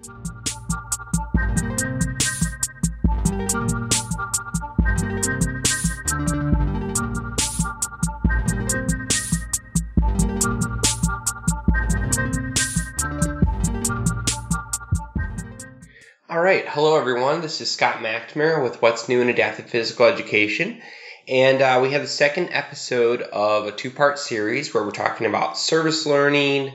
All 0.00 0.06
right, 16.40 16.64
hello 16.68 16.96
everyone. 16.96 17.40
This 17.40 17.60
is 17.60 17.68
Scott 17.68 17.96
McNamara 17.96 18.62
with 18.62 18.80
What's 18.80 19.08
New 19.08 19.20
in 19.20 19.28
Adaptive 19.28 19.68
Physical 19.68 20.06
Education. 20.06 20.80
And 21.26 21.60
uh, 21.60 21.80
we 21.82 21.90
have 21.90 22.02
the 22.02 22.08
second 22.08 22.50
episode 22.52 23.22
of 23.22 23.66
a 23.66 23.72
two 23.72 23.90
part 23.90 24.20
series 24.20 24.72
where 24.72 24.84
we're 24.84 24.92
talking 24.92 25.26
about 25.26 25.58
service 25.58 26.06
learning 26.06 26.74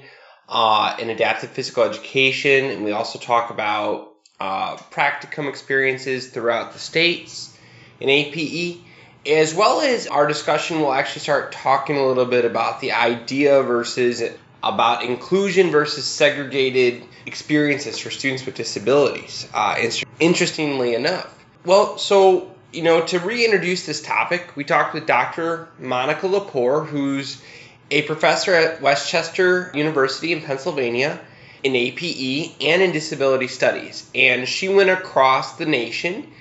uh, 0.49 0.95
and 0.99 1.09
adaptive 1.09 1.51
physical 1.51 1.83
education. 1.83 2.65
And 2.65 2.83
we 2.83 2.91
also 2.91 3.19
talk 3.19 3.49
about 3.49 4.13
uh, 4.39 4.75
practicum 4.75 5.47
experiences 5.47 6.29
throughout 6.29 6.73
the 6.73 6.79
states 6.79 7.57
in 7.99 8.09
APE, 8.09 8.81
as 9.25 9.53
well 9.53 9.81
as 9.81 10.07
our 10.07 10.27
discussion 10.27 10.81
will 10.81 10.93
actually 10.93 11.21
start 11.21 11.51
talking 11.51 11.97
a 11.97 12.05
little 12.05 12.25
bit 12.25 12.45
about 12.45 12.81
the 12.81 12.91
idea 12.91 13.61
versus 13.63 14.21
about 14.61 15.03
inclusion 15.03 15.71
versus 15.71 16.05
segregated 16.05 17.03
experiences 17.25 17.99
for 17.99 18.09
students 18.09 18.45
with 18.45 18.55
disabilities. 18.55 19.47
Uh, 19.53 19.77
interestingly 20.19 20.93
enough, 20.93 21.33
well, 21.65 21.97
so 21.97 22.53
you 22.73 22.81
know, 22.81 23.05
to 23.05 23.19
reintroduce 23.19 23.85
this 23.85 24.01
topic, 24.01 24.55
we 24.55 24.63
talked 24.63 24.93
with 24.93 25.05
Dr. 25.05 25.69
Monica 25.79 26.27
Lepore, 26.27 26.85
who's 26.85 27.41
a 27.91 28.01
professor 28.03 28.53
at 28.53 28.81
West 28.81 29.09
Chester 29.09 29.71
University 29.73 30.33
in 30.33 30.41
Pennsylvania 30.41 31.19
in 31.63 31.75
APE 31.75 32.55
and 32.61 32.81
in 32.81 32.91
disability 32.91 33.47
studies. 33.47 34.09
And 34.13 34.47
she 34.47 34.69
went 34.69 34.89
across 34.89 35.57
the 35.57 35.65
nation 35.65 36.31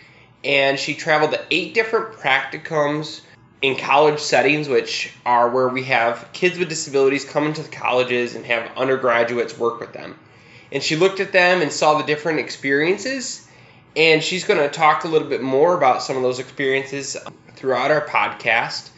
and 0.44 0.78
she 0.78 0.94
traveled 0.94 1.32
to 1.32 1.40
eight 1.50 1.74
different 1.74 2.16
practicums 2.16 3.20
in 3.60 3.76
college 3.76 4.18
settings, 4.18 4.68
which 4.68 5.12
are 5.24 5.50
where 5.50 5.68
we 5.68 5.84
have 5.84 6.28
kids 6.32 6.58
with 6.58 6.68
disabilities 6.68 7.24
come 7.24 7.46
into 7.46 7.62
the 7.62 7.68
colleges 7.68 8.34
and 8.34 8.44
have 8.44 8.76
undergraduates 8.76 9.56
work 9.56 9.78
with 9.78 9.92
them. 9.92 10.18
And 10.72 10.82
she 10.82 10.96
looked 10.96 11.20
at 11.20 11.32
them 11.32 11.62
and 11.62 11.70
saw 11.70 11.98
the 11.98 12.04
different 12.04 12.40
experiences. 12.40 13.46
And 13.94 14.22
she's 14.22 14.44
going 14.44 14.58
to 14.58 14.68
talk 14.68 15.04
a 15.04 15.08
little 15.08 15.28
bit 15.28 15.42
more 15.42 15.76
about 15.76 16.02
some 16.02 16.16
of 16.16 16.22
those 16.22 16.40
experiences 16.40 17.16
throughout 17.54 17.90
our 17.90 18.04
podcast, 18.04 18.88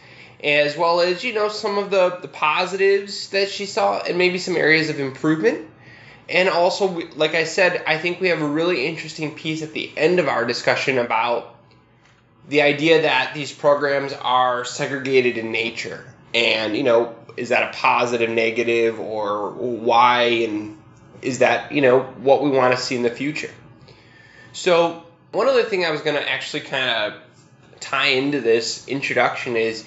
as 0.42 0.76
well 0.76 1.00
as, 1.00 1.24
you 1.24 1.32
know, 1.32 1.48
some 1.48 1.78
of 1.78 1.90
the, 1.90 2.18
the 2.20 2.28
positives 2.28 3.28
that 3.30 3.48
she 3.48 3.66
saw 3.66 4.00
and 4.00 4.18
maybe 4.18 4.38
some 4.38 4.56
areas 4.56 4.90
of 4.90 5.00
improvement. 5.00 5.68
And 6.28 6.48
also, 6.48 6.88
like 7.16 7.34
I 7.34 7.44
said, 7.44 7.82
I 7.86 7.98
think 7.98 8.20
we 8.20 8.28
have 8.28 8.40
a 8.40 8.48
really 8.48 8.86
interesting 8.86 9.34
piece 9.34 9.62
at 9.62 9.72
the 9.72 9.90
end 9.96 10.18
of 10.18 10.28
our 10.28 10.44
discussion 10.44 10.98
about 10.98 11.54
the 12.48 12.62
idea 12.62 13.02
that 13.02 13.34
these 13.34 13.52
programs 13.52 14.12
are 14.12 14.64
segregated 14.64 15.38
in 15.38 15.52
nature. 15.52 16.04
And 16.34 16.76
you 16.76 16.82
know 16.82 17.14
is 17.36 17.48
that 17.48 17.74
a 17.74 17.76
positive 17.76 18.30
negative 18.30 19.00
or 19.00 19.50
why? 19.50 20.22
And 20.22 20.78
is 21.22 21.40
that 21.40 21.72
you 21.72 21.80
know 21.80 22.00
what 22.00 22.42
we 22.42 22.50
want 22.50 22.74
to 22.76 22.80
see 22.80 22.96
in 22.96 23.02
the 23.02 23.10
future? 23.10 23.50
So 24.52 25.02
one 25.32 25.48
other 25.48 25.64
thing 25.64 25.84
i 25.84 25.90
was 25.90 26.00
going 26.00 26.16
to 26.16 26.30
actually 26.30 26.60
kind 26.60 27.12
of 27.12 27.20
tie 27.80 28.08
into 28.08 28.40
this 28.40 28.86
introduction 28.86 29.56
is 29.56 29.84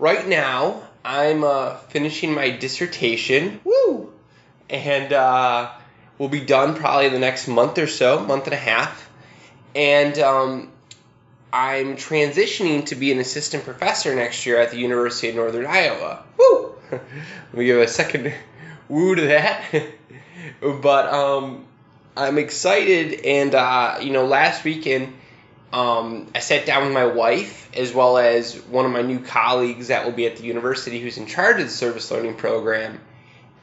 right 0.00 0.26
now 0.26 0.82
i'm 1.04 1.44
uh, 1.44 1.76
finishing 1.90 2.34
my 2.34 2.50
dissertation 2.50 3.60
woo 3.62 4.12
and 4.68 5.12
uh, 5.12 5.70
we'll 6.18 6.28
be 6.28 6.40
done 6.40 6.74
probably 6.74 7.08
the 7.08 7.18
next 7.18 7.46
month 7.46 7.78
or 7.78 7.86
so 7.86 8.18
month 8.18 8.44
and 8.44 8.54
a 8.54 8.56
half 8.56 9.08
and 9.74 10.18
um, 10.18 10.68
I'm 11.52 11.96
transitioning 11.96 12.86
to 12.86 12.94
be 12.94 13.10
an 13.12 13.18
assistant 13.18 13.64
professor 13.64 14.14
next 14.14 14.46
year 14.46 14.60
at 14.60 14.70
the 14.70 14.78
University 14.78 15.30
of 15.30 15.34
Northern 15.36 15.66
Iowa. 15.66 16.24
Woo! 16.38 16.74
Let 16.92 17.54
me 17.54 17.64
give 17.64 17.80
a 17.80 17.88
second 17.88 18.32
woo 18.88 19.14
to 19.16 19.22
that. 19.22 19.64
but 20.60 21.12
um, 21.12 21.66
I'm 22.16 22.38
excited, 22.38 23.24
and 23.24 23.54
uh, 23.54 23.98
you 24.00 24.12
know, 24.12 24.26
last 24.26 24.64
weekend 24.64 25.14
um, 25.72 26.26
I 26.34 26.40
sat 26.40 26.66
down 26.66 26.84
with 26.84 26.92
my 26.92 27.06
wife 27.06 27.70
as 27.76 27.92
well 27.94 28.18
as 28.18 28.56
one 28.56 28.86
of 28.86 28.90
my 28.90 29.02
new 29.02 29.20
colleagues 29.20 29.88
that 29.88 30.04
will 30.04 30.12
be 30.12 30.26
at 30.26 30.36
the 30.36 30.42
university 30.42 31.00
who's 31.00 31.16
in 31.16 31.26
charge 31.26 31.60
of 31.60 31.66
the 31.66 31.72
service 31.72 32.10
learning 32.10 32.34
program 32.34 33.00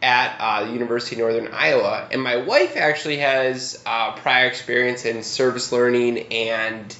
at 0.02 0.38
uh, 0.40 0.66
the 0.66 0.72
University 0.72 1.16
of 1.16 1.28
Northern 1.28 1.54
Iowa. 1.54 2.08
And 2.12 2.22
my 2.22 2.38
wife 2.38 2.78
actually 2.78 3.18
has 3.18 3.82
uh, 3.86 4.14
prior 4.14 4.48
experience 4.48 5.06
in 5.06 5.24
service 5.24 5.72
learning 5.72 6.32
and 6.32 6.96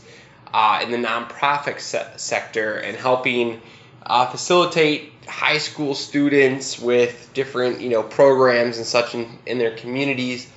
uh, 0.54 0.82
in 0.84 0.92
the 0.92 0.98
nonprofit 0.98 1.80
se- 1.80 2.14
sector 2.18 2.76
and 2.76 2.98
helping 2.98 3.62
uh, 4.06 4.26
facilitate 4.28 5.14
high 5.28 5.58
school 5.58 5.94
students 5.94 6.80
with 6.80 7.30
different 7.34 7.82
you 7.82 7.90
know 7.90 8.02
programs 8.02 8.78
and 8.78 8.86
such 8.86 9.14
in, 9.14 9.28
in 9.46 9.58
their 9.58 9.76
communities 9.76 10.50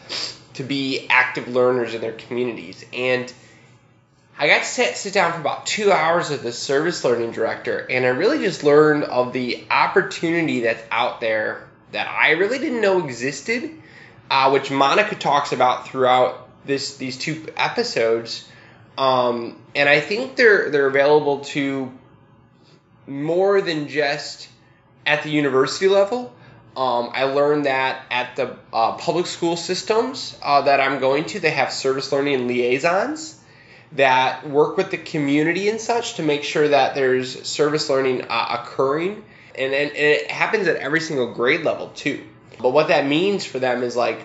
to 0.54 0.62
be 0.62 1.06
active 1.10 1.48
learners 1.48 1.92
in 1.92 2.00
their 2.00 2.12
communities 2.12 2.84
and 2.92 3.32
I 4.40 4.46
got 4.46 4.60
to 4.60 4.64
sit, 4.64 4.96
sit 4.96 5.12
down 5.12 5.34
for 5.34 5.40
about 5.40 5.66
two 5.66 5.92
hours 5.92 6.30
with 6.30 6.42
the 6.42 6.50
service 6.50 7.04
learning 7.04 7.32
director, 7.32 7.86
and 7.90 8.06
I 8.06 8.08
really 8.08 8.38
just 8.38 8.64
learned 8.64 9.04
of 9.04 9.34
the 9.34 9.66
opportunity 9.70 10.60
that's 10.62 10.82
out 10.90 11.20
there 11.20 11.68
that 11.92 12.08
I 12.08 12.30
really 12.30 12.58
didn't 12.58 12.80
know 12.80 13.04
existed, 13.04 13.70
uh, 14.30 14.48
which 14.50 14.70
Monica 14.70 15.14
talks 15.14 15.52
about 15.52 15.88
throughout 15.88 16.48
this 16.64 16.96
these 16.96 17.18
two 17.18 17.52
episodes. 17.54 18.48
Um, 18.96 19.60
and 19.74 19.90
I 19.90 20.00
think 20.00 20.36
they're 20.36 20.70
they're 20.70 20.86
available 20.86 21.40
to 21.56 21.92
more 23.06 23.60
than 23.60 23.88
just 23.88 24.48
at 25.04 25.22
the 25.22 25.28
university 25.28 25.88
level. 25.88 26.32
Um, 26.74 27.10
I 27.12 27.24
learned 27.24 27.66
that 27.66 28.06
at 28.10 28.36
the 28.36 28.56
uh, 28.72 28.92
public 28.92 29.26
school 29.26 29.58
systems 29.58 30.34
uh, 30.42 30.62
that 30.62 30.80
I'm 30.80 30.98
going 30.98 31.26
to, 31.26 31.40
they 31.40 31.50
have 31.50 31.74
service 31.74 32.10
learning 32.10 32.48
liaisons 32.48 33.36
that 33.92 34.48
work 34.48 34.76
with 34.76 34.90
the 34.90 34.96
community 34.96 35.68
and 35.68 35.80
such 35.80 36.14
to 36.14 36.22
make 36.22 36.44
sure 36.44 36.68
that 36.68 36.94
there's 36.94 37.42
service 37.46 37.88
learning 37.90 38.22
uh, 38.28 38.58
occurring. 38.60 39.24
And, 39.56 39.74
and, 39.74 39.90
it 39.92 40.30
happens 40.30 40.68
at 40.68 40.76
every 40.76 41.00
single 41.00 41.34
grade 41.34 41.62
level 41.62 41.88
too. 41.88 42.24
But 42.60 42.70
what 42.70 42.88
that 42.88 43.06
means 43.06 43.44
for 43.44 43.58
them 43.58 43.82
is 43.82 43.96
like 43.96 44.20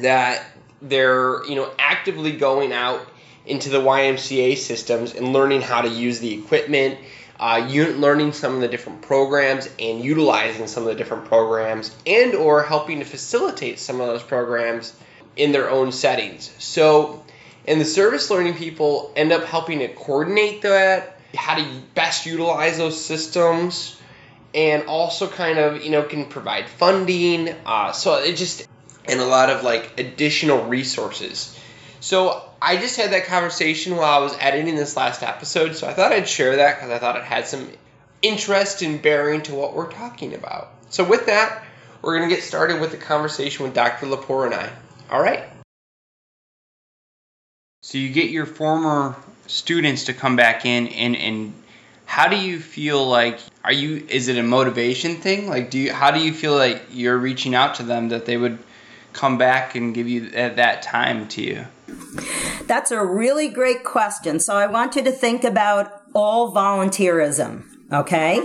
that 0.00 0.44
they're 0.82 1.44
you 1.46 1.54
know 1.54 1.70
actively 1.78 2.32
going 2.32 2.72
out 2.72 3.06
into 3.46 3.68
the 3.68 3.80
YMCA 3.80 4.56
systems 4.56 5.14
and 5.14 5.32
learning 5.32 5.60
how 5.60 5.82
to 5.82 5.88
use 5.88 6.20
the 6.20 6.32
equipment, 6.34 6.98
uh, 7.38 7.66
learning 7.68 8.32
some 8.32 8.54
of 8.54 8.60
the 8.60 8.68
different 8.68 9.02
programs 9.02 9.68
and 9.78 10.04
utilizing 10.04 10.66
some 10.66 10.82
of 10.82 10.88
the 10.88 10.94
different 10.94 11.24
programs 11.24 11.94
and 12.06 12.34
or 12.34 12.62
helping 12.62 12.98
to 12.98 13.04
facilitate 13.04 13.78
some 13.78 14.00
of 14.00 14.06
those 14.06 14.22
programs 14.22 14.94
in 15.36 15.52
their 15.52 15.70
own 15.70 15.90
settings. 15.90 16.52
So, 16.58 17.24
and 17.66 17.80
the 17.80 17.84
service 17.84 18.30
learning 18.30 18.54
people 18.54 19.12
end 19.16 19.32
up 19.32 19.44
helping 19.44 19.80
to 19.80 19.88
coordinate 19.88 20.62
that, 20.62 21.18
how 21.34 21.56
to 21.56 21.64
best 21.94 22.26
utilize 22.26 22.78
those 22.78 23.02
systems, 23.02 24.00
and 24.54 24.84
also 24.84 25.28
kind 25.28 25.58
of, 25.58 25.84
you 25.84 25.90
know, 25.90 26.02
can 26.02 26.26
provide 26.26 26.68
funding. 26.68 27.54
Uh, 27.66 27.92
so 27.92 28.16
it 28.16 28.36
just, 28.36 28.66
and 29.06 29.20
a 29.20 29.24
lot 29.24 29.50
of 29.50 29.62
like 29.62 29.98
additional 29.98 30.64
resources. 30.64 31.56
So 32.00 32.42
I 32.62 32.76
just 32.76 32.96
had 32.96 33.12
that 33.12 33.26
conversation 33.26 33.96
while 33.96 34.20
I 34.20 34.22
was 34.22 34.34
editing 34.40 34.76
this 34.76 34.96
last 34.96 35.22
episode, 35.22 35.76
so 35.76 35.86
I 35.86 35.92
thought 35.92 36.12
I'd 36.12 36.28
share 36.28 36.56
that 36.56 36.76
because 36.76 36.90
I 36.90 36.98
thought 36.98 37.16
it 37.16 37.24
had 37.24 37.46
some 37.46 37.70
interest 38.22 38.82
and 38.82 39.00
bearing 39.00 39.42
to 39.42 39.54
what 39.54 39.74
we're 39.74 39.90
talking 39.90 40.34
about. 40.34 40.68
So, 40.88 41.04
with 41.04 41.26
that, 41.26 41.62
we're 42.02 42.18
going 42.18 42.28
to 42.28 42.34
get 42.34 42.42
started 42.42 42.80
with 42.80 42.90
the 42.90 42.96
conversation 42.96 43.64
with 43.64 43.74
Dr. 43.74 44.06
Lepore 44.06 44.46
and 44.46 44.54
I. 44.54 44.70
All 45.10 45.22
right. 45.22 45.44
So, 47.82 47.98
you 47.98 48.10
get 48.10 48.30
your 48.30 48.46
former 48.46 49.16
students 49.46 50.04
to 50.04 50.14
come 50.14 50.36
back 50.36 50.64
in, 50.64 50.88
and, 50.88 51.16
and 51.16 51.54
how 52.04 52.28
do 52.28 52.36
you 52.36 52.60
feel 52.60 53.06
like 53.06 53.38
are 53.64 53.72
you 53.72 54.04
is 54.08 54.28
it 54.28 54.36
a 54.36 54.42
motivation 54.42 55.16
thing 55.16 55.48
like 55.48 55.70
do 55.70 55.78
you 55.78 55.92
how 55.92 56.10
do 56.10 56.18
you 56.18 56.32
feel 56.32 56.56
like 56.56 56.82
you're 56.90 57.16
reaching 57.16 57.54
out 57.54 57.76
to 57.76 57.84
them 57.84 58.08
that 58.08 58.26
they 58.26 58.36
would 58.36 58.58
come 59.12 59.38
back 59.38 59.76
and 59.76 59.94
give 59.94 60.08
you 60.08 60.28
that, 60.30 60.56
that 60.56 60.82
time 60.82 61.28
to 61.28 61.40
you 61.40 61.64
that's 62.66 62.90
a 62.90 63.04
really 63.04 63.48
great 63.48 63.84
question. 63.84 64.38
So 64.40 64.54
I 64.54 64.66
want 64.66 64.96
you 64.96 65.02
to 65.02 65.12
think 65.12 65.44
about 65.44 66.02
all 66.14 66.52
volunteerism. 66.52 67.64
Okay. 67.92 68.38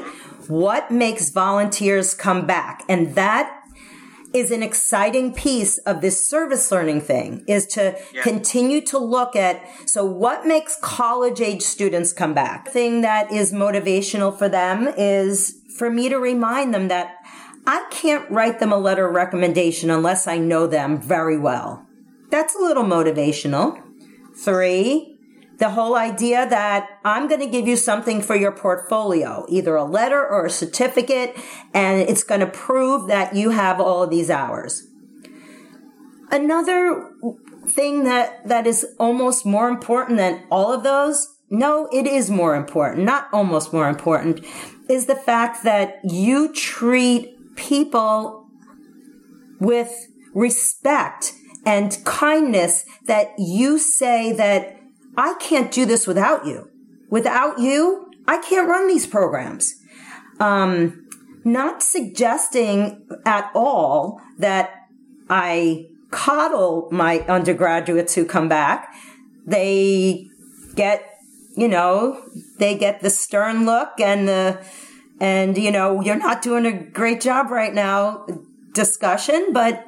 What 0.47 0.91
makes 0.91 1.29
volunteers 1.29 2.13
come 2.13 2.45
back? 2.45 2.83
And 2.89 3.15
that 3.15 3.64
is 4.35 4.51
an 4.51 4.61
exciting 4.61 5.33
piece 5.33 5.77
of 5.79 6.01
this 6.01 6.27
service 6.27 6.71
learning 6.71 7.01
thing 7.01 7.43
is 7.47 7.65
to 7.65 7.97
yeah. 8.13 8.21
continue 8.21 8.81
to 8.81 8.97
look 8.97 9.35
at 9.35 9.61
so 9.85 10.03
what 10.05 10.45
makes 10.45 10.77
college 10.81 11.39
age 11.39 11.61
students 11.61 12.11
come 12.13 12.33
back 12.33 12.67
thing 12.69 13.01
that 13.01 13.31
is 13.31 13.53
motivational 13.53 14.37
for 14.37 14.49
them 14.49 14.87
is 14.97 15.55
for 15.77 15.89
me 15.89 16.09
to 16.09 16.17
remind 16.17 16.73
them 16.73 16.89
that 16.89 17.15
I 17.67 17.87
can't 17.89 18.29
write 18.29 18.59
them 18.59 18.71
a 18.71 18.77
letter 18.77 19.07
of 19.07 19.15
recommendation 19.15 19.89
unless 19.89 20.27
I 20.27 20.37
know 20.37 20.67
them 20.67 21.01
very 21.01 21.37
well 21.37 21.85
That's 22.29 22.55
a 22.55 22.59
little 22.59 22.83
motivational. 22.83 23.81
Three, 24.37 25.14
the 25.57 25.69
whole 25.69 25.95
idea 25.95 26.47
that 26.49 26.99
I'm 27.05 27.27
going 27.27 27.39
to 27.39 27.47
give 27.47 27.67
you 27.67 27.77
something 27.77 28.21
for 28.21 28.35
your 28.35 28.51
portfolio, 28.51 29.45
either 29.49 29.75
a 29.75 29.85
letter 29.85 30.25
or 30.25 30.45
a 30.45 30.49
certificate, 30.49 31.37
and 31.73 32.01
it's 32.01 32.23
going 32.23 32.41
to 32.41 32.47
prove 32.47 33.07
that 33.07 33.35
you 33.35 33.51
have 33.51 33.79
all 33.79 34.03
of 34.03 34.09
these 34.09 34.29
hours. 34.29 34.87
Another 36.31 37.11
thing 37.67 38.03
that, 38.03 38.47
that 38.47 38.67
is 38.67 38.85
almost 38.99 39.45
more 39.45 39.69
important 39.69 40.17
than 40.17 40.43
all 40.51 40.73
of 40.73 40.83
those, 40.83 41.35
no, 41.49 41.87
it 41.93 42.05
is 42.05 42.29
more 42.29 42.55
important, 42.55 43.05
not 43.05 43.27
almost 43.31 43.71
more 43.71 43.87
important, 43.87 44.43
is 44.89 45.05
the 45.05 45.15
fact 45.15 45.63
that 45.63 45.99
you 46.03 46.51
treat 46.53 47.55
people 47.55 48.47
with 49.59 50.07
respect 50.33 51.33
and 51.65 51.97
kindness 52.03 52.85
that 53.05 53.31
you 53.37 53.79
say 53.79 54.33
that 54.33 54.77
I 55.17 55.35
can't 55.39 55.71
do 55.71 55.85
this 55.85 56.07
without 56.07 56.45
you. 56.45 56.69
Without 57.09 57.59
you, 57.59 58.11
I 58.27 58.37
can't 58.37 58.67
run 58.67 58.87
these 58.87 59.05
programs. 59.05 59.75
Um, 60.39 61.07
not 61.43 61.83
suggesting 61.83 63.07
at 63.25 63.51
all 63.53 64.19
that 64.39 64.87
I 65.29 65.87
coddle 66.11 66.89
my 66.91 67.19
undergraduates 67.21 68.15
who 68.15 68.25
come 68.25 68.49
back. 68.49 68.93
They 69.45 70.27
get, 70.75 71.03
you 71.55 71.67
know, 71.67 72.23
they 72.57 72.77
get 72.77 73.01
the 73.01 73.09
stern 73.09 73.65
look 73.65 73.99
and 73.99 74.27
the, 74.27 74.65
and, 75.19 75.57
you 75.57 75.71
know, 75.71 76.01
you're 76.01 76.17
not 76.17 76.41
doing 76.41 76.65
a 76.65 76.73
great 76.73 77.21
job 77.21 77.49
right 77.49 77.73
now 77.73 78.25
discussion, 78.73 79.53
but, 79.53 79.85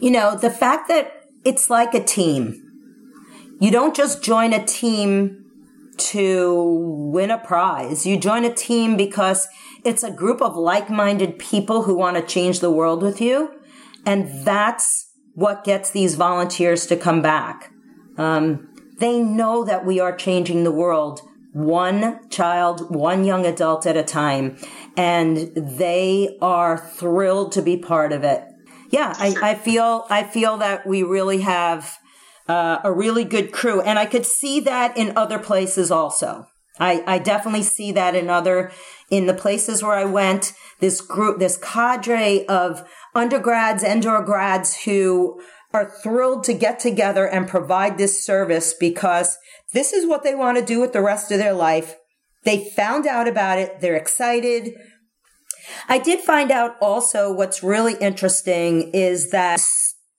you 0.00 0.10
know, 0.10 0.36
the 0.36 0.50
fact 0.50 0.88
that 0.88 1.24
it's 1.44 1.70
like 1.70 1.94
a 1.94 2.04
team. 2.04 2.65
You 3.60 3.70
don't 3.70 3.96
just 3.96 4.22
join 4.22 4.52
a 4.52 4.64
team 4.64 5.44
to 5.96 7.10
win 7.12 7.30
a 7.30 7.38
prize. 7.38 8.06
You 8.06 8.18
join 8.18 8.44
a 8.44 8.54
team 8.54 8.96
because 8.96 9.48
it's 9.84 10.02
a 10.02 10.10
group 10.10 10.42
of 10.42 10.56
like-minded 10.56 11.38
people 11.38 11.84
who 11.84 11.94
want 11.94 12.16
to 12.16 12.22
change 12.22 12.60
the 12.60 12.70
world 12.70 13.02
with 13.02 13.20
you. 13.20 13.60
And 14.04 14.44
that's 14.44 15.10
what 15.34 15.64
gets 15.64 15.90
these 15.90 16.14
volunteers 16.16 16.86
to 16.86 16.96
come 16.96 17.22
back. 17.22 17.72
Um, 18.18 18.68
they 18.98 19.20
know 19.20 19.64
that 19.64 19.84
we 19.84 20.00
are 20.00 20.16
changing 20.16 20.64
the 20.64 20.72
world 20.72 21.20
one 21.56 22.28
child, 22.28 22.94
one 22.94 23.24
young 23.24 23.46
adult 23.46 23.86
at 23.86 23.96
a 23.96 24.02
time, 24.02 24.58
and 24.94 25.38
they 25.56 26.36
are 26.42 26.76
thrilled 26.76 27.50
to 27.52 27.62
be 27.62 27.78
part 27.78 28.12
of 28.12 28.24
it. 28.24 28.44
Yeah, 28.90 29.14
I, 29.16 29.34
I 29.42 29.54
feel 29.54 30.04
I 30.10 30.22
feel 30.22 30.58
that 30.58 30.86
we 30.86 31.02
really 31.02 31.40
have 31.40 31.98
uh, 32.48 32.78
a 32.84 32.92
really 32.92 33.24
good 33.24 33.52
crew, 33.52 33.80
and 33.80 33.98
I 33.98 34.06
could 34.06 34.26
see 34.26 34.60
that 34.60 34.96
in 34.96 35.16
other 35.16 35.38
places 35.38 35.90
also. 35.90 36.46
I, 36.78 37.02
I 37.06 37.18
definitely 37.18 37.62
see 37.62 37.92
that 37.92 38.14
in 38.14 38.28
other 38.28 38.70
in 39.10 39.26
the 39.26 39.34
places 39.34 39.82
where 39.82 39.94
I 39.94 40.04
went. 40.04 40.52
This 40.78 41.00
group, 41.00 41.38
this 41.38 41.56
cadre 41.56 42.46
of 42.48 42.86
undergrads 43.14 43.82
and 43.82 44.04
or 44.04 44.22
grads 44.22 44.82
who 44.84 45.40
are 45.72 45.90
thrilled 46.02 46.44
to 46.44 46.54
get 46.54 46.78
together 46.78 47.26
and 47.26 47.48
provide 47.48 47.96
this 47.96 48.24
service 48.24 48.74
because 48.78 49.38
this 49.72 49.92
is 49.92 50.06
what 50.06 50.22
they 50.22 50.34
want 50.34 50.58
to 50.58 50.64
do 50.64 50.80
with 50.80 50.92
the 50.92 51.02
rest 51.02 51.32
of 51.32 51.38
their 51.38 51.54
life. 51.54 51.96
They 52.44 52.70
found 52.70 53.06
out 53.06 53.26
about 53.26 53.58
it. 53.58 53.80
They're 53.80 53.96
excited. 53.96 54.74
I 55.88 55.98
did 55.98 56.20
find 56.20 56.50
out 56.50 56.76
also 56.80 57.32
what's 57.32 57.62
really 57.62 57.94
interesting 57.94 58.90
is 58.92 59.30
that 59.30 59.60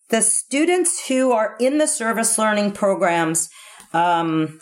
the 0.10 0.22
students 0.22 1.08
who 1.08 1.32
are 1.32 1.56
in 1.60 1.78
the 1.78 1.88
service 1.88 2.38
learning 2.38 2.72
programs, 2.72 3.50
um, 3.94 4.60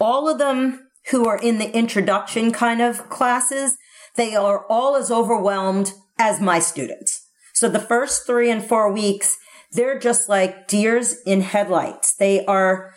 all 0.00 0.28
of 0.28 0.38
them 0.38 0.88
who 1.10 1.26
are 1.26 1.38
in 1.38 1.58
the 1.58 1.74
introduction 1.76 2.52
kind 2.52 2.80
of 2.80 3.08
classes, 3.10 3.76
they 4.16 4.34
are 4.34 4.66
all 4.68 4.96
as 4.96 5.10
overwhelmed 5.10 5.92
as 6.18 6.40
my 6.40 6.58
students. 6.58 7.26
So 7.54 7.68
the 7.68 7.78
first 7.78 8.26
three 8.26 8.50
and 8.50 8.64
four 8.64 8.92
weeks, 8.92 9.36
they're 9.72 9.98
just 9.98 10.28
like 10.28 10.66
deers 10.66 11.16
in 11.26 11.42
headlights. 11.42 12.14
They 12.14 12.44
are 12.46 12.92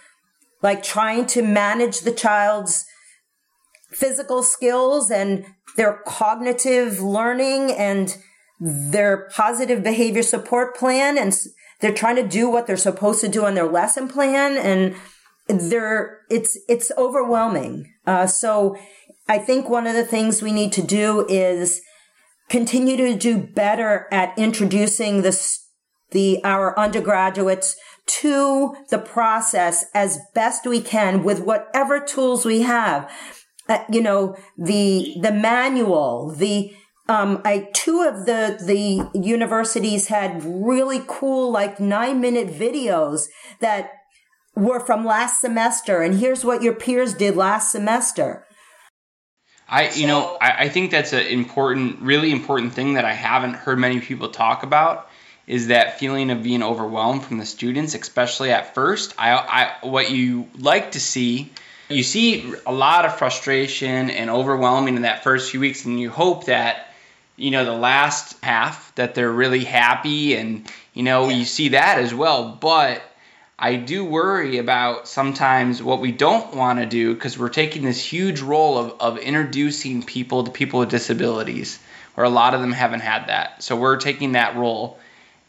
like 0.61 0.83
trying 0.83 1.25
to 1.27 1.41
manage 1.41 1.99
the 1.99 2.11
child's 2.11 2.85
physical 3.91 4.41
skills 4.41 5.11
and 5.11 5.45
their 5.75 6.01
cognitive 6.05 6.99
learning 6.99 7.71
and 7.71 8.17
their 8.59 9.29
positive 9.35 9.83
behavior 9.83 10.23
support 10.23 10.75
plan. 10.75 11.17
And 11.17 11.35
they're 11.79 11.93
trying 11.93 12.15
to 12.15 12.27
do 12.27 12.49
what 12.49 12.67
they're 12.67 12.77
supposed 12.77 13.21
to 13.21 13.27
do 13.27 13.45
on 13.45 13.55
their 13.55 13.67
lesson 13.67 14.07
plan. 14.07 14.57
And 14.57 14.95
they're, 15.47 16.21
it's, 16.29 16.57
it's 16.69 16.91
overwhelming. 16.97 17.91
Uh, 18.05 18.27
so 18.27 18.77
I 19.27 19.37
think 19.37 19.69
one 19.69 19.87
of 19.87 19.93
the 19.93 20.05
things 20.05 20.41
we 20.41 20.51
need 20.51 20.71
to 20.73 20.81
do 20.81 21.25
is 21.27 21.81
continue 22.49 22.97
to 22.97 23.15
do 23.15 23.37
better 23.37 24.07
at 24.11 24.37
introducing 24.37 25.21
the, 25.21 25.57
the, 26.11 26.43
our 26.43 26.77
undergraduates 26.77 27.75
to 28.05 28.75
the 28.89 28.99
process 28.99 29.85
as 29.93 30.19
best 30.33 30.65
we 30.65 30.81
can 30.81 31.23
with 31.23 31.39
whatever 31.39 31.99
tools 31.99 32.45
we 32.45 32.61
have. 32.61 33.09
Uh, 33.69 33.83
you 33.89 34.01
know, 34.01 34.35
the, 34.57 35.15
the 35.21 35.31
manual, 35.31 36.33
the, 36.35 36.73
um, 37.09 37.41
I, 37.43 37.69
two 37.73 38.01
of 38.01 38.25
the, 38.25 38.57
the 38.65 39.09
universities 39.19 40.07
had 40.07 40.43
really 40.43 41.01
cool, 41.07 41.51
like 41.51 41.79
nine 41.79 42.21
minute 42.21 42.47
videos 42.47 43.25
that 43.59 43.91
were 44.55 44.79
from 44.79 45.03
last 45.03 45.41
semester. 45.41 46.01
And 46.01 46.19
here's 46.19 46.45
what 46.45 46.61
your 46.61 46.73
peers 46.73 47.13
did 47.13 47.35
last 47.35 47.71
semester. 47.71 48.45
I, 49.67 49.89
you 49.91 50.07
know, 50.07 50.37
I, 50.39 50.65
I 50.65 50.69
think 50.69 50.91
that's 50.91 51.13
an 51.13 51.25
important, 51.25 52.01
really 52.01 52.31
important 52.31 52.73
thing 52.73 52.93
that 52.93 53.05
I 53.05 53.13
haven't 53.13 53.55
heard 53.55 53.79
many 53.79 53.99
people 53.99 54.29
talk 54.29 54.63
about 54.63 55.09
is 55.45 55.67
that 55.67 55.99
feeling 55.99 56.29
of 56.31 56.43
being 56.43 56.63
overwhelmed 56.63 57.23
from 57.23 57.37
the 57.37 57.45
students, 57.45 57.95
especially 57.95 58.51
at 58.51 58.73
first. 58.75 59.13
I, 59.17 59.31
I, 59.31 59.87
what 59.87 60.09
you 60.09 60.47
like 60.57 60.91
to 60.91 61.01
see, 61.01 61.51
you 61.89 62.03
see 62.03 62.53
a 62.65 62.71
lot 62.71 63.05
of 63.05 63.17
frustration 63.17 64.09
and 64.09 64.29
overwhelming 64.29 64.95
in 64.95 65.01
that 65.01 65.23
first 65.23 65.51
few 65.51 65.59
weeks, 65.59 65.83
and 65.83 65.99
you 65.99 66.09
hope 66.09 66.45
that, 66.45 66.92
you 67.35 67.51
know, 67.51 67.65
the 67.65 67.73
last 67.73 68.41
half 68.43 68.93
that 68.95 69.15
they're 69.15 69.31
really 69.31 69.63
happy, 69.63 70.35
and 70.35 70.69
you 70.93 71.03
know, 71.03 71.29
yeah. 71.29 71.37
you 71.37 71.45
see 71.45 71.69
that 71.69 71.97
as 71.99 72.13
well. 72.13 72.49
But 72.59 73.01
I 73.57 73.75
do 73.75 74.05
worry 74.05 74.57
about 74.57 75.07
sometimes 75.07 75.81
what 75.81 75.99
we 75.99 76.11
don't 76.11 76.55
want 76.55 76.79
to 76.79 76.85
do 76.85 77.13
because 77.13 77.37
we're 77.37 77.49
taking 77.49 77.83
this 77.83 78.03
huge 78.03 78.41
role 78.41 78.77
of, 78.77 78.95
of 78.99 79.17
introducing 79.17 80.03
people 80.03 80.43
to 80.43 80.51
people 80.51 80.79
with 80.81 80.89
disabilities, 80.89 81.79
where 82.15 82.25
a 82.25 82.29
lot 82.29 82.53
of 82.53 82.61
them 82.61 82.71
haven't 82.71 83.01
had 83.01 83.27
that. 83.27 83.63
So 83.63 83.75
we're 83.75 83.97
taking 83.97 84.33
that 84.33 84.55
role. 84.55 84.99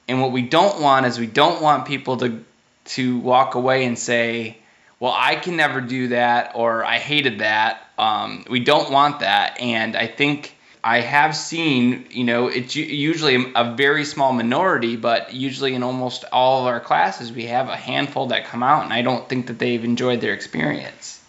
And 0.08 0.20
what 0.20 0.32
we 0.32 0.42
don't 0.42 0.80
want 0.80 1.06
is 1.06 1.18
we 1.18 1.26
don't 1.26 1.62
want 1.62 1.86
people 1.86 2.18
to 2.18 2.44
to 2.86 3.18
walk 3.18 3.54
away 3.54 3.84
and 3.84 3.98
say, 3.98 4.58
"Well, 5.00 5.14
I 5.16 5.36
can 5.36 5.56
never 5.56 5.80
do 5.80 6.08
that," 6.08 6.52
or 6.54 6.84
"I 6.84 6.98
hated 6.98 7.40
that." 7.40 7.82
Um, 7.98 8.44
we 8.48 8.60
don't 8.60 8.90
want 8.90 9.20
that, 9.20 9.60
and 9.60 9.96
I 9.96 10.06
think 10.06 10.53
I 10.86 11.00
have 11.00 11.34
seen, 11.34 12.04
you 12.10 12.24
know, 12.24 12.48
it's 12.48 12.76
usually 12.76 13.50
a 13.54 13.74
very 13.74 14.04
small 14.04 14.34
minority, 14.34 14.96
but 14.96 15.32
usually 15.32 15.74
in 15.74 15.82
almost 15.82 16.26
all 16.30 16.60
of 16.60 16.66
our 16.66 16.78
classes, 16.78 17.32
we 17.32 17.46
have 17.46 17.70
a 17.70 17.76
handful 17.76 18.26
that 18.26 18.44
come 18.44 18.62
out, 18.62 18.84
and 18.84 18.92
I 18.92 19.00
don't 19.00 19.26
think 19.26 19.46
that 19.46 19.58
they've 19.58 19.82
enjoyed 19.82 20.20
their 20.20 20.34
experience. 20.34 21.22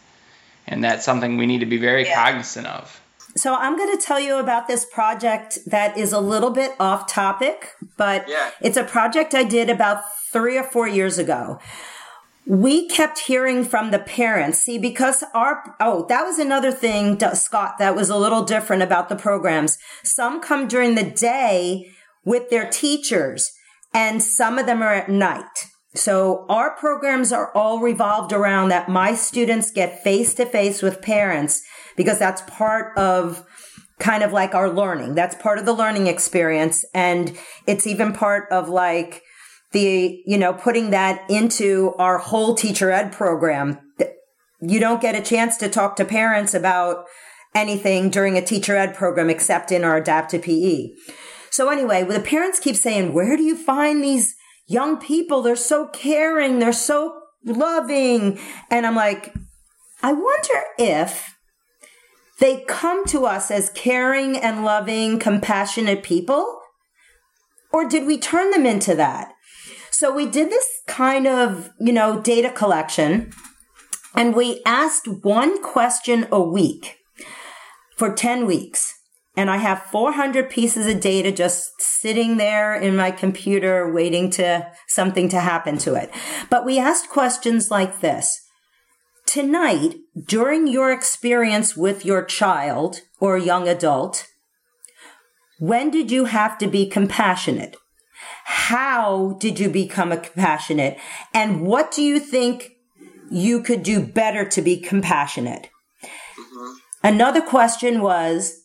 And 0.67 0.83
that's 0.83 1.05
something 1.05 1.38
we 1.38 1.45
need 1.45 1.59
to 1.59 1.65
be 1.65 1.77
very 1.77 2.03
yeah. 2.03 2.21
cognizant 2.21 2.67
of. 2.67 3.01
So 3.38 3.55
I'm 3.55 3.77
going 3.77 3.97
to 3.97 4.05
tell 4.05 4.19
you 4.19 4.39
about 4.39 4.67
this 4.67 4.85
project 4.85 5.59
that 5.67 5.97
is 5.97 6.12
a 6.12 6.19
little 6.19 6.51
bit 6.51 6.74
off 6.77 7.07
topic, 7.07 7.69
but 7.95 8.27
yeah. 8.27 8.51
it's 8.59 8.75
a 8.75 8.83
project 8.83 9.33
I 9.33 9.45
did 9.45 9.69
about 9.69 10.03
three 10.33 10.57
or 10.57 10.63
four 10.63 10.85
years 10.85 11.17
ago 11.17 11.59
we 12.47 12.87
kept 12.87 13.19
hearing 13.19 13.63
from 13.63 13.91
the 13.91 13.99
parents. 13.99 14.59
See, 14.59 14.77
because 14.77 15.23
our, 15.33 15.75
oh, 15.79 16.05
that 16.09 16.23
was 16.23 16.37
another 16.37 16.71
thing, 16.71 17.19
Scott, 17.33 17.75
that 17.79 17.95
was 17.95 18.09
a 18.09 18.17
little 18.17 18.43
different 18.43 18.83
about 18.83 19.09
the 19.09 19.15
programs. 19.15 19.77
Some 20.03 20.41
come 20.41 20.67
during 20.67 20.95
the 20.95 21.09
day 21.09 21.91
with 22.23 22.49
their 22.49 22.69
teachers 22.69 23.51
and 23.93 24.21
some 24.21 24.59
of 24.59 24.65
them 24.65 24.83
are 24.83 24.93
at 24.93 25.09
night. 25.09 25.67
So 25.95 26.45
our 26.49 26.75
programs 26.75 27.31
are 27.31 27.51
all 27.55 27.79
revolved 27.79 28.33
around 28.33 28.69
that 28.69 28.89
my 28.89 29.15
students 29.15 29.71
get 29.71 30.03
face 30.03 30.33
to 30.35 30.45
face 30.45 30.81
with 30.81 31.01
parents 31.01 31.63
because 31.95 32.19
that's 32.19 32.41
part 32.41 32.95
of 32.97 33.45
kind 33.97 34.21
of 34.21 34.33
like 34.33 34.53
our 34.53 34.69
learning. 34.69 35.15
That's 35.15 35.35
part 35.35 35.57
of 35.57 35.65
the 35.65 35.73
learning 35.73 36.07
experience. 36.07 36.83
And 36.93 37.37
it's 37.65 37.87
even 37.87 38.11
part 38.11 38.51
of 38.51 38.67
like, 38.67 39.23
the, 39.75 40.24
you 40.25 40.38
know, 40.38 40.53
putting 40.53 40.89
that 40.91 41.29
into 41.29 41.94
our 42.00 42.17
whole 42.17 42.55
teacher 42.55 42.91
ed 42.91 43.12
program. 43.12 43.77
You 44.62 44.79
don't 44.79 45.01
get 45.01 45.15
a 45.15 45.22
chance 45.22 45.58
to 45.58 45.70
talk 45.70 45.98
to 45.98 46.05
parents 46.05 46.53
about 46.53 47.05
anything 47.53 48.10
during 48.10 48.38
a 48.38 48.41
teacher 48.41 48.75
ed 48.75 48.96
program 48.96 49.29
except 49.29 49.72
in 49.72 49.84
our 49.84 49.98
adaptive 49.98 50.44
PE. 50.44 50.91
So 51.51 51.70
anyway, 51.70 52.03
the 52.03 52.22
parents 52.22 52.60
keep 52.60 52.77
saying, 52.77 53.13
where 53.13 53.36
do 53.36 53.44
you 53.44 53.58
find 53.58 54.01
these, 54.01 54.36
young 54.67 54.98
people, 54.98 55.41
they're 55.41 55.55
so 55.55 55.88
caring, 55.88 56.60
they're 56.60 56.74
so 56.74 57.22
loving. 57.44 58.39
And 58.70 58.86
I'm 58.86 58.96
like, 58.96 59.34
I 60.01 60.13
wonder 60.13 60.63
if 60.77 61.36
they 62.39 62.63
come 62.67 63.05
to 63.05 63.25
us 63.25 63.51
as 63.51 63.70
caring 63.70 64.38
and 64.38 64.65
loving, 64.65 65.20
compassionate 65.20 66.03
people, 66.03 66.62
or 67.72 67.88
did 67.88 68.05
we 68.05 68.17
turn 68.17 68.51
them 68.51 68.65
into 68.65 68.96
that? 68.96 69.34
So 69.97 70.13
we 70.13 70.25
did 70.25 70.49
this 70.49 70.67
kind 70.87 71.25
of, 71.25 71.69
you 71.79 71.93
know, 71.93 72.19
data 72.19 72.49
collection 72.49 73.31
and 74.13 74.35
we 74.35 74.61
asked 74.65 75.07
one 75.07 75.63
question 75.63 76.27
a 76.33 76.41
week 76.41 76.97
for 77.95 78.13
10 78.13 78.45
weeks. 78.45 78.93
And 79.37 79.49
I 79.49 79.55
have 79.55 79.83
400 79.83 80.49
pieces 80.49 80.85
of 80.85 80.99
data 80.99 81.31
just 81.31 81.71
sitting 81.79 82.35
there 82.35 82.75
in 82.75 82.97
my 82.97 83.09
computer 83.09 83.89
waiting 83.89 84.29
to 84.31 84.69
something 84.89 85.29
to 85.29 85.39
happen 85.39 85.77
to 85.79 85.95
it. 85.95 86.11
But 86.49 86.65
we 86.65 86.77
asked 86.77 87.09
questions 87.09 87.71
like 87.71 88.01
this. 88.01 88.37
Tonight, 89.25 89.95
during 90.27 90.67
your 90.67 90.91
experience 90.91 91.77
with 91.77 92.03
your 92.03 92.25
child 92.25 92.99
or 93.21 93.37
young 93.37 93.69
adult, 93.69 94.27
when 95.57 95.89
did 95.89 96.11
you 96.11 96.25
have 96.25 96.57
to 96.57 96.67
be 96.67 96.85
compassionate? 96.85 97.77
How 98.44 99.38
did 99.39 99.60
you 99.60 99.70
become 99.70 100.12
a 100.12 100.17
compassionate? 100.17 100.98
And 101.34 101.62
what 101.62 101.91
do 101.91 102.01
you 102.01 102.20
think 102.20 102.72
you 103.29 103.62
could 103.62 103.84
do 103.84 104.05
better 104.05 104.46
to 104.50 104.62
be 104.62 104.77
compassionate? 104.77 105.70
Mm-hmm. 106.03 106.74
Another 107.03 107.41
question 107.41 108.01
was, 108.01 108.62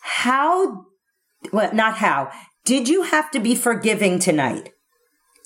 how, 0.00 0.86
well, 1.52 1.72
not 1.72 1.98
how, 1.98 2.30
did 2.64 2.88
you 2.88 3.02
have 3.02 3.30
to 3.32 3.40
be 3.40 3.54
forgiving 3.54 4.18
tonight? 4.18 4.72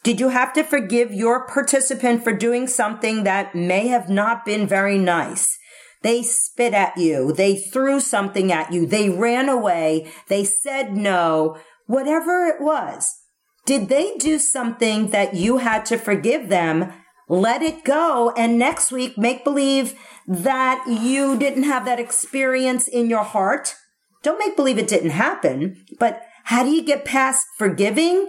Did 0.03 0.21
you 0.21 0.29
have 0.29 0.53
to 0.53 0.63
forgive 0.63 1.13
your 1.13 1.47
participant 1.49 2.23
for 2.23 2.33
doing 2.33 2.69
something 2.69 3.25
that 3.25 3.55
may 3.55 3.89
have 3.89 4.09
not 4.09 4.45
been 4.45 4.67
very 4.67 4.99
nice? 4.99 5.59
They 6.03 6.23
spit 6.23 6.75
at 6.75 6.97
you. 6.97 7.33
They 7.33 7.57
threw 7.57 7.99
something 7.99 8.53
at 8.53 8.73
you. 8.73 8.87
They 8.87 9.11
ran 9.11 9.49
away. 9.49 10.13
They 10.29 10.45
said 10.45 10.97
no. 10.97 11.57
Whatever 11.87 12.47
it 12.47 12.61
was. 12.61 13.15
Did 13.65 13.89
they 13.89 14.17
do 14.17 14.39
something 14.39 15.11
that 15.11 15.35
you 15.35 15.59
had 15.59 15.85
to 15.87 15.99
forgive 15.99 16.49
them? 16.49 16.93
Let 17.29 17.63
it 17.63 17.85
go. 17.85 18.33
And 18.37 18.59
next 18.59 18.93
week, 18.93 19.19
make 19.19 19.43
believe 19.43 19.95
that 20.29 20.85
you 20.87 21.37
didn't 21.37 21.65
have 21.65 21.85
that 21.85 21.99
experience 21.99 22.87
in 22.87 23.11
your 23.11 23.25
heart 23.25 23.75
don't 24.27 24.41
make 24.41 24.57
believe 24.57 24.77
it 24.77 24.89
didn't 24.89 25.11
happen, 25.11 25.85
but 26.01 26.21
how 26.47 26.65
do 26.65 26.71
you 26.71 26.83
get 26.83 27.05
past 27.05 27.47
forgiving 27.57 28.29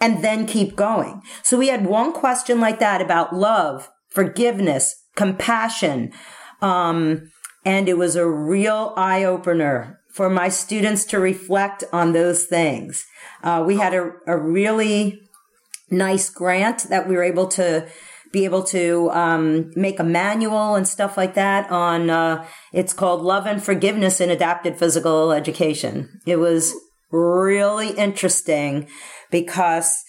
and 0.00 0.24
then 0.24 0.44
keep 0.44 0.74
going? 0.74 1.22
So 1.44 1.56
we 1.56 1.68
had 1.68 1.86
one 1.86 2.12
question 2.12 2.58
like 2.58 2.80
that 2.80 3.00
about 3.00 3.32
love, 3.32 3.88
forgiveness, 4.08 4.96
compassion. 5.14 6.12
Um, 6.60 7.30
and 7.64 7.88
it 7.88 7.96
was 7.96 8.16
a 8.16 8.28
real 8.28 8.92
eye 8.96 9.22
opener 9.22 10.00
for 10.16 10.30
my 10.30 10.48
students 10.48 11.04
to 11.04 11.18
reflect 11.18 11.84
on 11.92 12.14
those 12.14 12.44
things. 12.44 13.04
Uh, 13.42 13.62
we 13.66 13.76
had 13.76 13.92
a, 13.92 14.12
a 14.26 14.34
really 14.34 15.20
nice 15.90 16.30
grant 16.30 16.84
that 16.84 17.06
we 17.06 17.14
were 17.14 17.22
able 17.22 17.46
to 17.46 17.86
be 18.32 18.46
able 18.46 18.62
to 18.62 19.10
um, 19.10 19.70
make 19.76 20.00
a 20.00 20.04
manual 20.04 20.74
and 20.74 20.88
stuff 20.88 21.18
like 21.18 21.34
that 21.34 21.70
on 21.70 22.08
uh, 22.08 22.46
it's 22.72 22.94
called 22.94 23.20
love 23.20 23.44
and 23.44 23.62
forgiveness 23.62 24.18
in 24.18 24.30
adapted 24.30 24.78
physical 24.78 25.32
education 25.32 26.20
it 26.26 26.36
was 26.36 26.74
really 27.12 27.90
interesting 27.90 28.88
because 29.30 30.02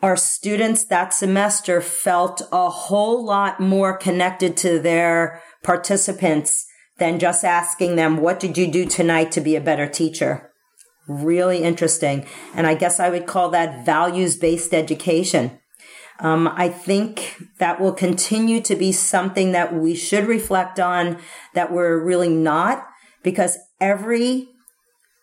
our 0.00 0.16
students 0.16 0.84
that 0.86 1.12
semester 1.12 1.80
felt 1.80 2.40
a 2.50 2.70
whole 2.70 3.24
lot 3.24 3.60
more 3.60 3.96
connected 3.98 4.56
to 4.56 4.78
their 4.78 5.42
participants 5.62 6.66
than 7.02 7.18
just 7.18 7.44
asking 7.44 7.96
them 7.96 8.18
what 8.18 8.38
did 8.38 8.56
you 8.56 8.70
do 8.70 8.86
tonight 8.86 9.32
to 9.32 9.40
be 9.40 9.56
a 9.56 9.60
better 9.60 9.88
teacher 9.88 10.52
really 11.08 11.64
interesting 11.64 12.24
and 12.54 12.64
i 12.64 12.74
guess 12.74 13.00
i 13.00 13.10
would 13.10 13.26
call 13.26 13.50
that 13.50 13.84
values 13.84 14.36
based 14.36 14.72
education 14.72 15.58
um, 16.20 16.46
I 16.46 16.68
think 16.68 17.36
that 17.58 17.80
will 17.80 17.92
continue 17.92 18.60
to 18.60 18.76
be 18.76 18.92
something 18.92 19.50
that 19.52 19.74
we 19.74 19.96
should 19.96 20.28
reflect 20.28 20.78
on 20.78 21.18
that 21.54 21.72
we're 21.72 21.98
really 21.98 22.28
not 22.28 22.86
because 23.24 23.58
every 23.80 24.46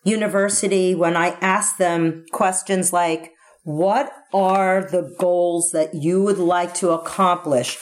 university, 0.04 0.94
when 0.94 1.16
I 1.16 1.38
ask 1.40 1.78
them 1.78 2.26
questions 2.32 2.92
like, 2.92 3.32
what 3.64 4.12
are 4.34 4.82
the 4.82 5.14
goals 5.18 5.70
that 5.72 5.94
you 5.94 6.22
would 6.22 6.38
like 6.38 6.74
to 6.74 6.90
accomplish? 6.90 7.78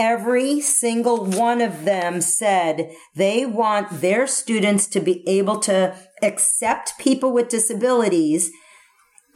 Every 0.00 0.62
single 0.62 1.26
one 1.26 1.60
of 1.60 1.84
them 1.84 2.22
said 2.22 2.90
they 3.14 3.44
want 3.44 4.00
their 4.00 4.26
students 4.26 4.86
to 4.86 4.98
be 4.98 5.22
able 5.28 5.58
to 5.58 5.94
accept 6.22 6.98
people 6.98 7.34
with 7.34 7.50
disabilities 7.50 8.50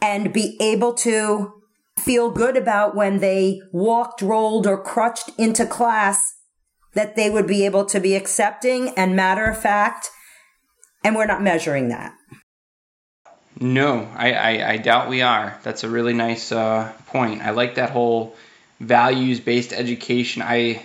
and 0.00 0.32
be 0.32 0.56
able 0.62 0.94
to 0.94 1.52
feel 1.98 2.30
good 2.30 2.56
about 2.56 2.96
when 2.96 3.18
they 3.18 3.60
walked, 3.72 4.22
rolled, 4.22 4.66
or 4.66 4.82
crutched 4.82 5.28
into 5.36 5.66
class 5.66 6.32
that 6.94 7.14
they 7.14 7.28
would 7.28 7.46
be 7.46 7.66
able 7.66 7.84
to 7.84 8.00
be 8.00 8.14
accepting 8.14 8.88
and 8.96 9.14
matter 9.14 9.44
of 9.44 9.60
fact. 9.60 10.08
And 11.04 11.14
we're 11.14 11.26
not 11.26 11.42
measuring 11.42 11.88
that. 11.88 12.14
No, 13.60 14.08
I, 14.16 14.32
I, 14.32 14.70
I 14.70 14.76
doubt 14.78 15.10
we 15.10 15.20
are. 15.20 15.60
That's 15.62 15.84
a 15.84 15.90
really 15.90 16.14
nice 16.14 16.52
uh, 16.52 16.90
point. 17.08 17.42
I 17.42 17.50
like 17.50 17.74
that 17.74 17.90
whole 17.90 18.34
values 18.80 19.40
based 19.40 19.72
education. 19.72 20.42
I, 20.42 20.84